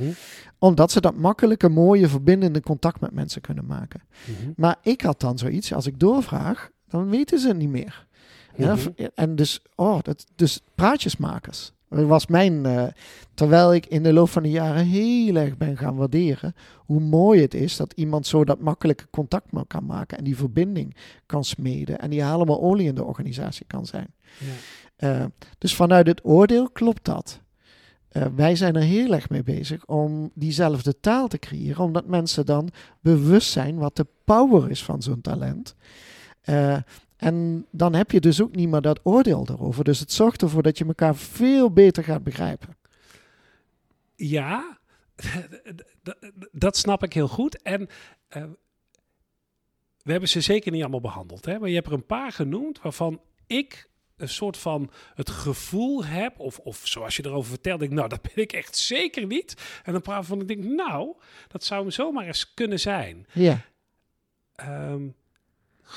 Omdat 0.57 0.91
ze 0.91 1.01
dat 1.01 1.15
makkelijke, 1.15 1.69
mooie, 1.69 2.07
verbindende 2.07 2.61
contact 2.61 2.99
met 2.99 3.11
mensen 3.11 3.41
kunnen 3.41 3.65
maken. 3.65 4.01
mhm. 4.25 4.51
Maar 4.55 4.75
ik 4.81 5.01
had 5.01 5.19
dan 5.19 5.37
zoiets, 5.37 5.73
als 5.73 5.85
ik 5.87 5.99
doorvraag, 5.99 6.69
dan 6.87 7.09
weten 7.09 7.39
ze 7.39 7.47
het 7.47 7.57
niet 7.57 7.69
meer. 7.69 8.07
Ja, 8.55 8.75
Mhm. 8.75 8.89
En 9.15 9.35
dus, 9.35 9.61
oh, 9.75 9.97
dat, 10.01 10.25
dus 10.35 10.61
praatjesmakers. 10.75 11.71
Dat 11.89 12.05
was 12.05 12.27
mijn, 12.27 12.65
eh, 12.65 12.87
terwijl 13.33 13.73
ik 13.73 13.85
in 13.85 14.03
de 14.03 14.13
loop 14.13 14.29
van 14.29 14.43
de 14.43 14.49
jaren 14.49 14.85
heel 14.85 15.35
erg 15.35 15.57
ben 15.57 15.77
gaan 15.77 15.95
waarderen 15.95 16.55
hoe 16.77 16.99
mooi 16.99 17.41
het 17.41 17.53
is 17.53 17.77
dat 17.77 17.93
iemand 17.95 18.27
zo 18.27 18.43
dat 18.43 18.59
makkelijke 18.59 19.07
contact 19.09 19.45
kan 19.67 19.85
maken 19.85 20.17
en 20.17 20.23
die 20.23 20.37
verbinding 20.37 20.95
kan 21.25 21.43
smeden 21.43 21.99
en 21.99 22.09
die 22.09 22.23
helemaal 22.23 22.61
olie 22.61 22.87
in 22.87 22.95
de 22.95 23.03
organisatie 23.03 23.65
kan 23.65 23.85
zijn. 23.85 24.13
Ja. 24.37 24.45
Eh, 24.95 25.25
dus 25.57 25.75
vanuit 25.75 26.07
het 26.07 26.25
oordeel 26.25 26.69
klopt 26.69 27.05
dat. 27.05 27.41
Eh, 28.09 28.25
wij 28.35 28.55
zijn 28.55 28.75
er 28.75 28.81
heel 28.81 29.13
erg 29.13 29.29
mee 29.29 29.43
bezig 29.43 29.85
om 29.85 30.31
diezelfde 30.33 30.99
taal 30.99 31.27
te 31.27 31.37
creëren, 31.37 31.83
omdat 31.83 32.05
mensen 32.05 32.45
dan 32.45 32.69
bewust 33.01 33.51
zijn 33.51 33.77
wat 33.77 33.95
de 33.95 34.05
power 34.23 34.69
is 34.69 34.83
van 34.83 35.01
zo'n 35.01 35.21
talent. 35.21 35.75
En 37.19 37.65
dan 37.71 37.93
heb 37.93 38.11
je 38.11 38.19
dus 38.19 38.41
ook 38.41 38.55
niet 38.55 38.69
meer 38.69 38.81
dat 38.81 38.99
oordeel 39.03 39.47
erover. 39.49 39.83
Dus 39.83 39.99
het 39.99 40.11
zorgt 40.11 40.41
ervoor 40.41 40.63
dat 40.63 40.77
je 40.77 40.85
elkaar 40.85 41.15
veel 41.15 41.71
beter 41.71 42.03
gaat 42.03 42.23
begrijpen. 42.23 42.77
Ja, 44.15 44.79
dat 46.51 46.77
snap 46.77 47.03
ik 47.03 47.13
heel 47.13 47.27
goed. 47.27 47.61
En 47.61 47.87
eh, 48.27 48.43
we 50.01 50.11
hebben 50.11 50.29
ze 50.29 50.41
zeker 50.41 50.71
niet 50.71 50.81
allemaal 50.81 51.01
behandeld. 51.01 51.45
Hè? 51.45 51.59
Maar 51.59 51.69
je 51.69 51.75
hebt 51.75 51.87
er 51.87 51.93
een 51.93 52.05
paar 52.05 52.31
genoemd 52.31 52.81
waarvan 52.81 53.21
ik 53.47 53.89
een 54.17 54.29
soort 54.29 54.57
van 54.57 54.91
het 55.13 55.29
gevoel 55.29 56.05
heb, 56.05 56.39
of, 56.39 56.59
of 56.59 56.81
zoals 56.83 57.15
je 57.15 57.25
erover 57.25 57.49
vertelt, 57.49 57.81
ik, 57.81 57.91
nou, 57.91 58.09
dat 58.09 58.21
ben 58.21 58.35
ik 58.35 58.53
echt 58.53 58.77
zeker 58.77 59.25
niet. 59.25 59.81
En 59.83 59.95
een 59.95 60.01
paar 60.01 60.23
van 60.23 60.41
ik 60.41 60.47
denk, 60.47 60.63
nou, 60.63 61.15
dat 61.47 61.63
zou 61.63 61.81
hem 61.81 61.91
zomaar 61.91 62.25
eens 62.25 62.53
kunnen 62.53 62.79
zijn. 62.79 63.27
Ja, 63.31 63.65
Ehm, 64.59 65.07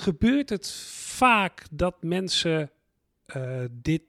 gebeurt 0.03 0.49
het 0.49 0.71
vaak 0.95 1.67
dat 1.71 2.03
mensen 2.03 2.71
eh, 3.25 3.61
dit, 3.71 4.03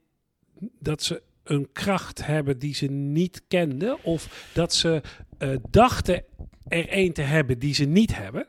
dat 0.79 1.03
ze 1.03 1.21
een 1.43 1.71
kracht 1.71 2.25
hebben 2.25 2.59
die 2.59 2.73
ze 2.73 2.85
niet 2.85 3.43
kenden, 3.47 4.03
of 4.03 4.49
dat 4.53 4.73
ze 4.73 5.01
eh, 5.37 5.49
dachten 5.69 6.23
er 6.67 6.97
een 6.97 7.13
te 7.13 7.21
hebben 7.21 7.59
die 7.59 7.73
ze 7.73 7.85
niet 7.85 8.15
hebben? 8.15 8.47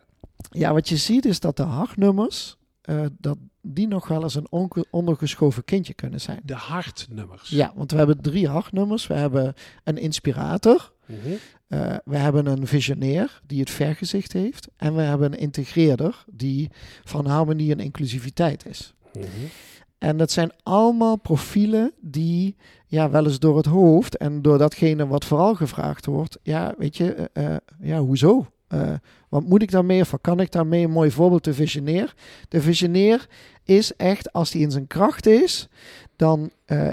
ja 0.51 0.73
wat 0.73 0.89
je 0.89 0.97
ziet 0.97 1.25
is 1.25 1.41
dat 1.41 1.57
de 1.57 1.63
hartnummers, 1.63 2.57
eh, 2.81 3.07
dat 3.19 3.39
die 3.63 3.89
nog 3.89 4.09
wel 4.09 4.23
eens 4.23 4.35
een 4.35 4.83
ondergeschoven 4.91 5.65
kindje 5.65 5.95
kunnen 5.95 6.21
zijn. 6.21 6.41
De 6.45 6.55
hartnummers. 6.55 7.49
Ja, 7.49 7.73
want 7.75 7.91
we 7.91 7.97
hebben 7.97 8.21
drie 8.21 8.49
hartnummers. 8.49 9.07
We 9.07 9.15
hebben 9.15 9.55
een 9.85 9.99
inspirator. 9.99 10.93
Mhm. 11.07 11.35
Eh, 11.67 11.97
we 12.05 12.17
hebben 12.17 12.47
een 12.47 12.67
visionair 12.67 13.41
die 13.47 13.61
het 13.61 13.71
vergezicht 13.71 14.33
heeft. 14.33 14.69
En 14.77 14.95
we 14.95 15.03
hebben 15.03 15.33
een 15.33 15.39
integreerder 15.39 16.25
die 16.33 16.71
van 17.05 17.27
harmonie 17.27 17.73
en 17.73 17.81
inclusiviteit 17.81 18.67
is. 18.67 18.95
Mhm. 19.13 19.27
En 19.99 20.17
dat 20.17 20.31
zijn 20.31 20.53
allemaal 20.63 21.17
profielen 21.17 21.93
die 22.01 22.57
ja, 22.87 23.11
wel 23.11 23.25
eens 23.25 23.39
door 23.39 23.57
het 23.57 23.67
hoofd 23.67 24.17
en 24.17 24.43
door 24.43 24.59
datgene 24.59 25.07
wat 25.07 25.25
vooral 25.25 25.55
gevraagd 25.55 26.07
wordt. 26.07 26.39
Ja, 26.43 26.75
weet 26.79 26.97
je, 26.97 27.15
eh, 27.15 27.55
eh, 27.55 27.57
ja, 27.81 27.99
hoezo? 27.99 28.47
Wat 29.29 29.45
moet 29.45 29.63
ik 29.63 29.71
daarmee 29.71 30.01
of 30.01 30.11
wat 30.11 30.21
kan 30.21 30.41
ik 30.41 30.53
daarmee? 30.53 30.85
Een 30.85 30.91
mooi 30.91 31.11
voorbeeld, 31.11 31.45
de 31.45 31.55
visionair. 31.55 32.15
De 32.49 32.61
visionair 32.61 33.27
is 33.65 33.97
echt, 33.97 34.33
als 34.33 34.53
hij 34.53 34.63
in 34.63 34.71
zijn 34.71 34.87
kracht 34.87 35.27
is, 35.27 35.69
dan 36.17 36.51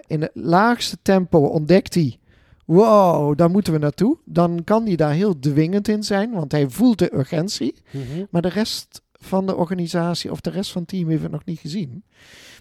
in 0.08 0.22
het 0.22 0.32
laagste 0.34 0.98
tempo 1.02 1.40
ontdekt 1.40 1.94
hij. 1.94 2.20
Wow, 2.66 3.38
daar 3.38 3.50
moeten 3.50 3.74
we 3.74 3.80
naartoe. 3.80 4.18
Dan 4.26 4.62
kan 4.64 4.86
hij 4.86 4.96
daar 4.96 5.12
heel 5.14 5.40
dwingend 5.40 5.88
in 5.88 6.04
zijn, 6.04 6.32
want 6.32 6.52
hij 6.52 6.70
voelt 6.70 7.00
de 7.00 7.16
urgentie. 7.16 7.76
Mhm. 7.92 8.26
Maar 8.30 8.42
de 8.42 8.50
rest 8.50 9.02
van 9.14 9.46
de 9.46 9.56
organisatie 9.56 10.32
of 10.32 10.42
de 10.42 10.50
rest 10.50 10.72
van 10.72 10.82
het 10.82 10.90
team 10.92 11.10
heeft 11.10 11.22
het 11.22 11.32
nog 11.32 11.46
niet 11.46 11.60
gezien. 11.60 12.04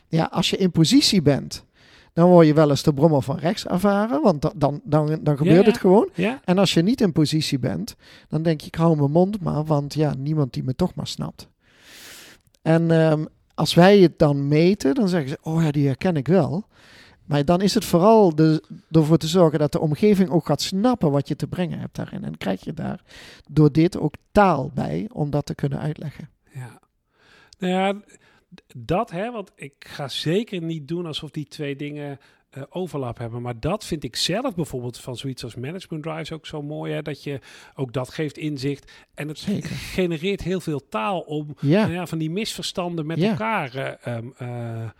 Ja, 0.08 0.24
als 0.32 0.50
je 0.50 0.56
in 0.56 0.70
positie 0.70 1.22
bent, 1.22 1.64
dan 2.12 2.28
word 2.28 2.46
je 2.46 2.54
wel 2.54 2.70
eens 2.70 2.82
de 2.82 2.94
brommer 2.94 3.22
van 3.22 3.36
rechts 3.38 3.66
ervaren, 3.66 4.22
want 4.22 4.42
da- 4.42 4.52
dan, 4.56 4.80
dan, 4.84 5.18
dan 5.22 5.36
gebeurt 5.36 5.64
Ja. 5.64 5.70
het 5.70 5.78
gewoon. 5.80 6.08
Ja? 6.14 6.40
En 6.44 6.58
als 6.58 6.74
je 6.74 6.82
niet 6.82 7.00
in 7.00 7.12
positie 7.12 7.58
bent, 7.58 7.96
dan 8.28 8.42
denk 8.42 8.60
je, 8.60 8.66
ik 8.66 8.74
hou 8.74 8.96
mijn 8.96 9.10
mond 9.10 9.40
maar, 9.40 9.64
want 9.64 9.94
ja, 9.94 10.14
niemand 10.18 10.52
die 10.52 10.62
me 10.64 10.74
toch 10.74 10.94
maar 10.94 11.06
snapt. 11.06 11.48
En 12.62 12.90
ehm, 12.90 13.24
als 13.54 13.74
wij 13.74 13.98
het 13.98 14.18
dan 14.18 14.48
meten, 14.48 14.94
dan 14.94 15.08
zeggen 15.08 15.30
ze, 15.30 15.38
oh 15.42 15.62
ja, 15.62 15.70
die 15.70 15.86
herken 15.86 16.16
ik 16.16 16.28
wel. 16.28 16.64
Maar 17.30 17.44
dan 17.44 17.60
is 17.60 17.74
het 17.74 17.84
vooral 17.84 18.34
de, 18.34 18.62
ervoor 18.90 19.18
te 19.18 19.26
zorgen 19.26 19.58
dat 19.58 19.72
de 19.72 19.80
omgeving 19.80 20.30
ook 20.30 20.46
gaat 20.46 20.62
snappen 20.62 21.10
wat 21.10 21.28
je 21.28 21.36
te 21.36 21.46
brengen 21.46 21.78
hebt 21.78 21.96
daarin. 21.96 22.24
En 22.24 22.36
krijg 22.36 22.64
je 22.64 22.72
daar 22.72 23.02
door 23.48 23.72
dit 23.72 23.98
ook 23.98 24.14
taal 24.32 24.70
bij 24.74 25.08
om 25.12 25.30
dat 25.30 25.46
te 25.46 25.54
kunnen 25.54 25.78
uitleggen. 25.80 26.28
Ja. 26.52 26.80
Nou 27.58 27.72
ja, 27.72 28.00
dat 28.76 29.10
hè, 29.10 29.30
want 29.30 29.52
ik 29.54 29.74
ga 29.78 30.08
zeker 30.08 30.62
niet 30.62 30.88
doen 30.88 31.06
alsof 31.06 31.30
die 31.30 31.46
twee 31.46 31.76
dingen 31.76 32.18
eh, 32.50 32.62
overlap 32.68 33.18
hebben. 33.18 33.42
Maar 33.42 33.60
dat 33.60 33.84
vind 33.84 34.04
ik 34.04 34.16
zelf 34.16 34.54
bijvoorbeeld 34.54 34.98
van 34.98 35.16
zoiets 35.16 35.44
als 35.44 35.54
management 35.54 36.02
drives 36.02 36.32
ook 36.32 36.46
zo 36.46 36.62
mooi. 36.62 36.92
Hè, 36.92 37.02
dat 37.02 37.22
je 37.22 37.40
ook 37.74 37.92
dat 37.92 38.08
geeft 38.08 38.38
inzicht. 38.38 38.92
En 39.14 39.28
het 39.28 39.38
Zeker. 39.38 39.70
genereert 39.70 40.42
heel 40.42 40.60
veel 40.60 40.88
taal 40.88 41.20
om 41.20 41.56
Ja, 41.60 41.80
nou 41.80 41.92
ja, 41.92 42.06
van 42.06 42.18
die 42.18 42.30
misverstanden 42.30 43.06
met 43.06 43.18
Ja. 43.18 43.30
elkaar 43.30 43.74
eh, 43.74 44.16
ehm, 44.16 44.28
eh, 44.36 44.90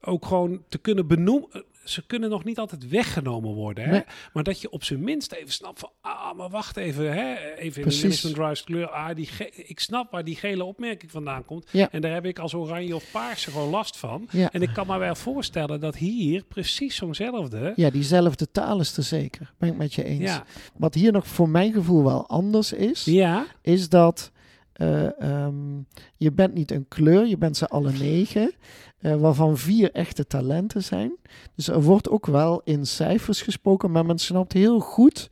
ook 0.00 0.26
gewoon 0.26 0.62
te 0.68 0.78
kunnen 0.78 1.06
benoemen. 1.06 1.64
Ze 1.88 2.06
kunnen 2.06 2.30
nog 2.30 2.44
niet 2.44 2.58
altijd 2.58 2.88
weggenomen 2.88 3.54
worden. 3.54 3.84
Hè? 3.84 3.90
Nee. 3.90 4.04
Maar 4.32 4.42
dat 4.42 4.60
je 4.60 4.70
op 4.70 4.84
zijn 4.84 5.00
minst 5.04 5.32
even 5.32 5.52
snapt 5.52 5.78
van... 5.78 5.90
Ah, 6.00 6.34
maar 6.36 6.48
wacht 6.48 6.76
even. 6.76 7.12
Hè? 7.12 7.54
Even 7.56 7.82
in 7.82 7.88
de 7.88 8.30
drives 8.32 8.64
kleur. 8.64 8.88
Ah, 8.90 9.14
die 9.16 9.26
ge- 9.26 9.52
ik 9.66 9.80
snap 9.80 10.10
waar 10.10 10.24
die 10.24 10.36
gele 10.36 10.64
opmerking 10.64 11.10
vandaan 11.10 11.44
komt. 11.44 11.68
Ja. 11.70 11.88
En 11.90 12.00
daar 12.00 12.12
heb 12.12 12.24
ik 12.24 12.38
als 12.38 12.54
oranje 12.54 12.94
of 12.94 13.10
paarse 13.10 13.50
gewoon 13.50 13.70
last 13.70 13.96
van. 13.96 14.28
ja. 14.30 14.50
En 14.52 14.62
ik 14.62 14.70
kan 14.72 14.86
me 14.86 14.98
wel 14.98 15.14
voorstellen 15.14 15.80
dat 15.80 15.96
hier 15.96 16.44
precies 16.44 16.96
zo'nzelfde... 16.96 17.72
ja, 17.76 17.90
diezelfde 17.90 18.50
taal 18.50 18.80
is 18.80 18.96
er 18.96 19.02
zeker. 19.02 19.52
Ben 19.58 19.68
ik 19.68 19.76
met 19.76 19.94
je 19.94 20.04
eens. 20.04 20.22
Ja, 20.30 20.44
Wat 20.76 20.94
hier 20.94 21.12
nog 21.12 21.26
voor 21.26 21.48
mijn 21.48 21.72
gevoel 21.72 22.04
wel 22.04 22.26
anders 22.28 22.72
is, 22.72 23.04
ja, 23.04 23.46
is 23.62 23.88
dat 23.88 24.32
eh, 24.72 25.20
ehm, 25.22 25.54
je 26.16 26.32
bent 26.32 26.54
niet 26.54 26.70
een 26.70 26.88
kleur, 26.88 27.26
je 27.26 27.38
bent 27.38 27.56
ze 27.56 27.68
alle 27.68 27.92
negen, 27.92 28.52
eh, 29.00 29.16
waarvan 29.16 29.58
vier 29.58 29.90
echte 29.92 30.26
talenten 30.26 30.82
zijn. 30.84 31.12
Dus 31.54 31.68
er 31.68 31.82
wordt 31.82 32.08
ook 32.08 32.26
wel 32.26 32.60
in 32.64 32.86
cijfers 32.86 33.42
gesproken, 33.42 33.90
maar 33.90 34.06
men 34.06 34.18
snapt 34.18 34.52
heel 34.52 34.80
goed 34.80 35.30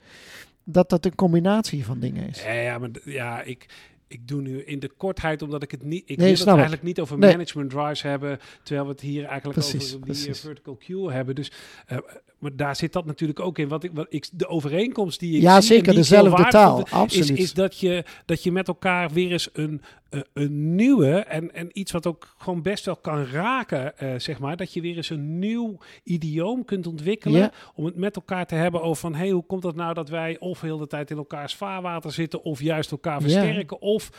dat 0.64 0.90
dat 0.90 1.04
een 1.04 1.14
combinatie 1.14 1.84
van 1.84 1.98
dingen 2.00 2.28
is. 2.28 2.42
Ja, 2.42 2.52
ja, 2.52 2.78
maar 2.78 2.90
ja, 3.04 3.42
ik, 3.42 3.66
ik 4.08 4.28
doe 4.28 4.40
nu 4.40 4.62
in 4.62 4.78
de 4.78 4.90
kortheid, 4.96 5.42
omdat 5.42 5.62
ik 5.62 5.70
het 5.70 5.82
niet. 5.82 6.02
Ik 6.06 6.16
Nee, 6.16 6.26
wil 6.26 6.36
het 6.38 6.40
ik. 6.46 6.52
eigenlijk 6.52 6.82
niet 6.82 7.00
over 7.00 7.18
Nee. 7.18 7.30
management 7.30 7.70
drives 7.70 8.02
hebben, 8.02 8.38
terwijl 8.62 8.86
we 8.86 8.92
het 8.92 9.00
hier 9.00 9.24
eigenlijk 9.24 9.58
Precies, 9.58 9.94
over 9.94 10.06
die 10.06 10.14
eh, 10.14 10.22
precies. 10.22 10.40
vertical 10.40 10.76
queue 10.76 11.12
hebben. 11.12 11.34
Dus, 11.34 11.52
eh, 11.86 11.98
maar 12.46 12.56
daar 12.56 12.76
zit 12.76 12.92
dat 12.92 13.06
natuurlijk 13.06 13.40
ook 13.40 13.58
in. 13.58 13.68
Wat 13.68 13.84
ik, 13.84 13.90
wat 13.94 14.06
ik, 14.08 14.28
de 14.32 14.46
overeenkomst 14.48 15.20
die 15.20 15.36
ik 15.36 15.42
Ja, 15.42 15.60
zie 15.60 15.74
zeker, 15.76 15.94
dezelfde 15.94 16.44
taal, 16.48 16.76
vind, 16.76 16.90
absoluut. 16.90 17.30
Is, 17.30 17.38
is 17.38 17.54
dat, 17.54 17.78
je, 17.78 18.04
dat 18.24 18.42
je 18.42 18.52
met 18.52 18.68
elkaar 18.68 19.10
weer 19.10 19.32
eens 19.32 19.48
een, 19.52 19.80
eh, 20.08 20.20
een 20.32 20.74
nieuwe 20.74 21.10
en, 21.18 21.54
en 21.54 21.68
iets 21.78 21.92
wat 21.92 22.06
ook 22.06 22.34
gewoon 22.38 22.62
best 22.62 22.84
wel 22.84 22.96
kan 22.96 23.24
raken, 23.26 23.98
eh, 23.98 24.14
zeg 24.18 24.38
maar. 24.38 24.56
Dat 24.56 24.72
je 24.72 24.80
weer 24.80 24.96
eens 24.96 25.10
een 25.10 25.38
nieuw 25.38 25.78
idioom 26.04 26.64
kunt 26.64 26.86
ontwikkelen. 26.86 27.40
Ja. 27.40 27.52
Om 27.74 27.84
het 27.84 27.96
met 27.96 28.16
elkaar 28.16 28.46
te 28.46 28.54
hebben 28.54 28.82
over 28.82 28.96
van, 29.00 29.14
hey, 29.14 29.30
hoe 29.30 29.46
komt 29.46 29.62
het 29.62 29.76
nou 29.76 29.94
dat 29.94 30.08
wij 30.08 30.38
of 30.38 30.60
heel 30.60 30.78
de 30.78 30.86
tijd 30.86 31.10
in 31.10 31.16
elkaars 31.16 31.54
vaarwater 31.54 32.12
zitten, 32.12 32.42
of 32.42 32.60
juist 32.62 32.90
elkaar 32.90 33.14
Ja. 33.22 33.28
versterken, 33.28 33.80
of 33.80 34.10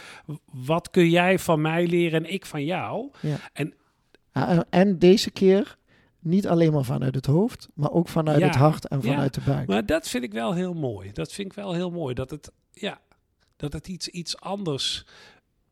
wat 0.66 0.90
kun 0.90 1.10
jij 1.10 1.40
van 1.40 1.62
mij 1.62 1.88
leren 1.88 2.26
en 2.26 2.34
ik 2.34 2.46
van 2.46 2.66
jou? 2.66 3.10
Ja, 3.20 3.38
en- 3.54 3.74
en 4.70 5.00
deze 5.00 5.32
keer 5.32 5.78
niet 6.28 6.48
alleen 6.48 6.72
maar 6.74 6.84
vanuit 6.84 7.16
het 7.16 7.26
hoofd, 7.26 7.68
maar 7.74 7.92
ook 7.92 8.08
vanuit 8.08 8.40
Ja, 8.40 8.46
het 8.48 8.56
hart 8.56 8.88
en 8.88 9.00
ja. 9.02 9.12
vanuit 9.12 9.34
de 9.34 9.42
buik. 9.42 9.68
Maar 9.68 9.86
dat 9.86 10.08
vind 10.08 10.24
ik 10.24 10.32
wel 10.34 10.54
heel 10.54 10.74
mooi. 10.74 11.12
Dat 11.12 11.34
vind 11.34 11.48
ik 11.48 11.54
wel 11.54 11.74
heel 11.74 11.92
mooi. 11.92 12.14
Dat 12.14 12.30
het, 12.30 12.52
ja, 12.72 13.00
dat 13.56 13.74
het 13.74 13.88
iets, 13.88 14.08
iets 14.08 14.40
anders. 14.40 15.06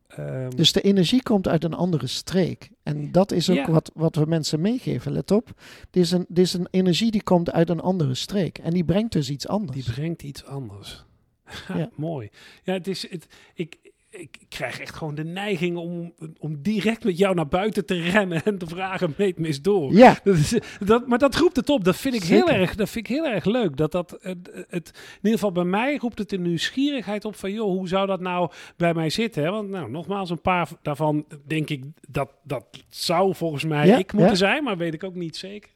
ehm, 0.06 0.50
Dus 0.50 0.72
de 0.72 0.80
energie 0.80 1.22
komt 1.22 1.48
uit 1.48 1.64
een 1.64 1.74
andere 1.74 2.06
streek. 2.06 2.70
En 2.82 3.12
dat 3.12 3.32
is 3.32 3.50
ook 3.50 3.56
Ja. 3.56 3.70
wat, 3.70 3.90
wat 3.94 4.16
we 4.16 4.24
mensen 4.26 4.60
meegeven. 4.60 5.12
Let 5.12 5.30
op, 5.30 5.60
dit 5.90 6.02
is, 6.02 6.10
een, 6.10 6.24
dit 6.28 6.44
is 6.44 6.52
een 6.52 6.68
energie 6.70 7.10
die 7.10 7.22
komt 7.22 7.50
uit 7.50 7.68
een 7.70 7.80
andere 7.80 8.14
streek. 8.14 8.58
En 8.58 8.70
die 8.70 8.84
brengt 8.84 9.12
dus 9.12 9.30
iets 9.30 9.48
anders. 9.48 9.84
die 9.84 9.94
brengt 9.94 10.22
iets 10.22 10.44
anders. 10.44 11.04
Ja. 11.74 11.90
Mooi. 11.94 12.28
Ja, 12.62 12.72
het 12.72 12.86
is, 12.86 13.10
het, 13.10 13.26
ik, 13.54 13.78
ik 14.16 14.38
krijg 14.48 14.80
echt 14.80 14.94
gewoon 14.94 15.14
de 15.14 15.24
neiging 15.24 15.76
om, 15.76 16.14
om 16.38 16.62
direct 16.62 17.04
met 17.04 17.18
jou 17.18 17.34
naar 17.34 17.48
buiten 17.48 17.86
te 17.86 18.00
rennen 18.00 18.42
en 18.44 18.58
te 18.58 18.66
vragen, 18.66 19.14
meet 19.16 19.38
me 19.38 19.46
eens 19.46 19.62
door. 19.62 19.92
Ja, 19.92 20.18
Dat 20.24 20.36
is, 20.36 20.58
dat, 20.78 21.06
maar 21.06 21.18
dat 21.18 21.34
roept 21.34 21.56
het 21.56 21.68
op. 21.68 21.84
Dat 21.84 21.96
vind 21.96 22.14
ik 22.14 22.22
heel 22.22 22.48
erg, 22.48 22.74
dat 22.74 22.90
vind 22.90 23.08
ik 23.08 23.16
heel 23.16 23.26
erg 23.26 23.44
leuk. 23.44 23.76
Dat 23.76 23.92
dat, 23.92 24.18
het, 24.20 24.66
het, 24.68 24.88
in 24.94 25.16
ieder 25.16 25.32
geval 25.32 25.52
bij 25.52 25.64
mij 25.64 25.96
roept 25.96 26.18
het 26.18 26.32
een 26.32 26.42
nieuwsgierigheid 26.42 27.24
op 27.24 27.36
van, 27.36 27.52
joh, 27.52 27.70
hoe 27.70 27.88
zou 27.88 28.06
dat 28.06 28.20
nou 28.20 28.50
bij 28.76 28.94
mij 28.94 29.10
zitten? 29.10 29.42
Hè? 29.42 29.50
Want 29.50 29.68
nou, 29.68 29.90
nogmaals, 29.90 30.30
een 30.30 30.40
paar 30.40 30.68
daarvan 30.82 31.26
denk 31.46 31.70
ik 31.70 31.84
dat 32.08 32.30
dat 32.42 32.64
zou 32.88 33.34
volgens 33.34 33.64
mij 33.64 33.86
Ja, 33.86 33.98
ik 33.98 34.12
moeten 34.12 34.30
ja. 34.30 34.36
zijn, 34.36 34.64
maar 34.64 34.76
weet 34.76 34.94
ik 34.94 35.04
ook 35.04 35.14
niet 35.14 35.36
zeker. 35.36 35.70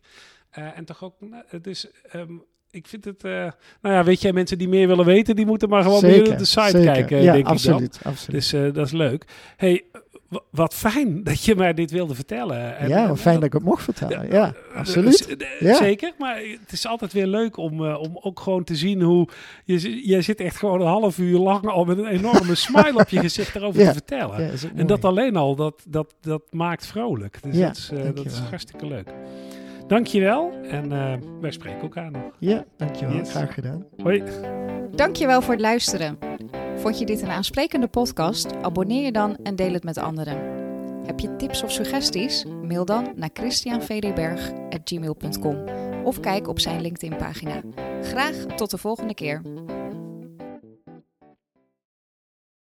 Eh, 0.50 0.78
en 0.78 0.84
toch 0.84 1.04
ook, 1.04 1.14
nou, 1.20 1.44
het 1.46 1.66
is, 1.66 1.90
ehm, 2.10 2.36
ik 2.70 2.86
vind 2.86 3.04
het, 3.04 3.24
eh, 3.24 3.30
nou 3.82 3.94
ja, 3.94 4.04
weet 4.04 4.20
je, 4.22 4.32
mensen 4.32 4.58
die 4.58 4.68
meer 4.68 4.86
willen 4.88 5.04
weten, 5.04 5.36
die 5.36 5.46
moeten 5.46 5.68
maar 5.68 5.82
gewoon 5.82 6.02
meer 6.02 6.30
op 6.32 6.38
de 6.38 6.44
site 6.44 6.70
zeker. 6.70 6.92
kijken, 6.92 7.16
ja, 7.16 7.32
denk 7.32 7.36
ik 7.36 7.44
dan. 7.44 7.52
absoluut, 7.52 8.00
absoluut. 8.02 8.40
Dus 8.40 8.52
eh, 8.52 8.62
dat 8.72 8.86
is 8.86 8.92
leuk. 8.92 9.24
Hey, 9.56 9.82
wat 10.50 10.74
fijn 10.74 11.22
dat 11.24 11.44
je 11.44 11.56
mij 11.56 11.74
dit 11.74 11.90
wilde 11.90 12.14
vertellen. 12.14 12.76
En, 12.78 12.88
ja, 12.88 13.08
en- 13.08 13.16
fijn 13.16 13.34
dat 13.34 13.44
ik 13.44 13.52
het 13.52 13.62
mocht 13.62 13.82
vertellen. 13.84 14.30
Ja, 14.32 14.54
eh, 14.72 14.76
absoluut. 14.76 15.36
eh, 15.36 15.46
Ja. 15.60 15.74
Zeker, 15.74 16.12
maar 16.18 16.36
het 16.36 16.72
is 16.72 16.86
altijd 16.86 17.12
weer 17.12 17.26
leuk 17.26 17.56
om, 17.56 17.86
eh, 17.86 18.00
om 18.00 18.18
ook 18.20 18.40
gewoon 18.40 18.64
te 18.64 18.74
zien 18.76 19.02
hoe... 19.02 19.28
Je, 19.64 20.06
jij 20.06 20.22
zit 20.22 20.40
echt 20.40 20.56
gewoon 20.56 20.80
een 20.80 20.86
half 20.86 21.18
uur 21.18 21.38
lang 21.38 21.66
al 21.68 21.84
met 21.84 21.98
een 21.98 22.06
enorme 22.06 22.54
smile 22.66 22.94
op 22.98 23.08
je 23.08 23.20
gezicht 23.20 23.54
erover 23.56 23.80
Ja. 23.80 23.86
te 23.86 23.92
vertellen. 23.92 24.42
Ja, 24.42 24.50
En 24.74 24.86
dat 24.86 25.04
alleen 25.04 25.36
al, 25.36 25.54
dat, 25.56 25.82
dat, 25.88 26.14
dat 26.20 26.42
maakt 26.50 26.86
vrolijk. 26.86 27.38
Dus 27.42 27.56
Ja, 27.56 27.66
dat, 27.66 27.76
is, 27.76 27.90
eh, 27.92 28.04
dat 28.14 28.24
is 28.24 28.38
hartstikke 28.38 28.86
leuk. 28.86 29.08
Dankjewel 29.90 30.52
en 30.62 30.92
eh, 30.92 31.14
wij 31.40 31.50
spreken 31.50 31.80
elkaar 31.80 32.10
nog. 32.10 32.22
Ja, 32.38 32.64
dankjewel. 32.76 33.16
Yes. 33.16 33.30
Graag 33.30 33.54
gedaan. 33.54 33.86
Hoi. 34.02 34.22
Dankjewel 34.90 35.42
voor 35.42 35.52
het 35.52 35.62
luisteren. 35.62 36.18
Vond 36.76 36.98
je 36.98 37.06
dit 37.06 37.22
een 37.22 37.30
aansprekende 37.30 37.86
podcast? 37.86 38.56
Abonneer 38.62 39.04
je 39.04 39.12
dan 39.12 39.36
en 39.42 39.56
deel 39.56 39.72
het 39.72 39.84
met 39.84 39.98
anderen. 39.98 40.36
Heb 41.06 41.20
je 41.20 41.36
tips 41.36 41.62
of 41.62 41.72
suggesties? 41.72 42.44
Mail 42.62 42.84
dan 42.84 43.12
naar 43.16 43.30
christianvdberg.gmail.com 43.32 45.56
of 46.04 46.20
kijk 46.20 46.48
op 46.48 46.60
zijn 46.60 46.80
LinkedIn-pagina. 46.80 47.60
Graag 48.02 48.34
tot 48.34 48.70
de 48.70 48.78
volgende 48.78 49.14
keer. 49.14 49.42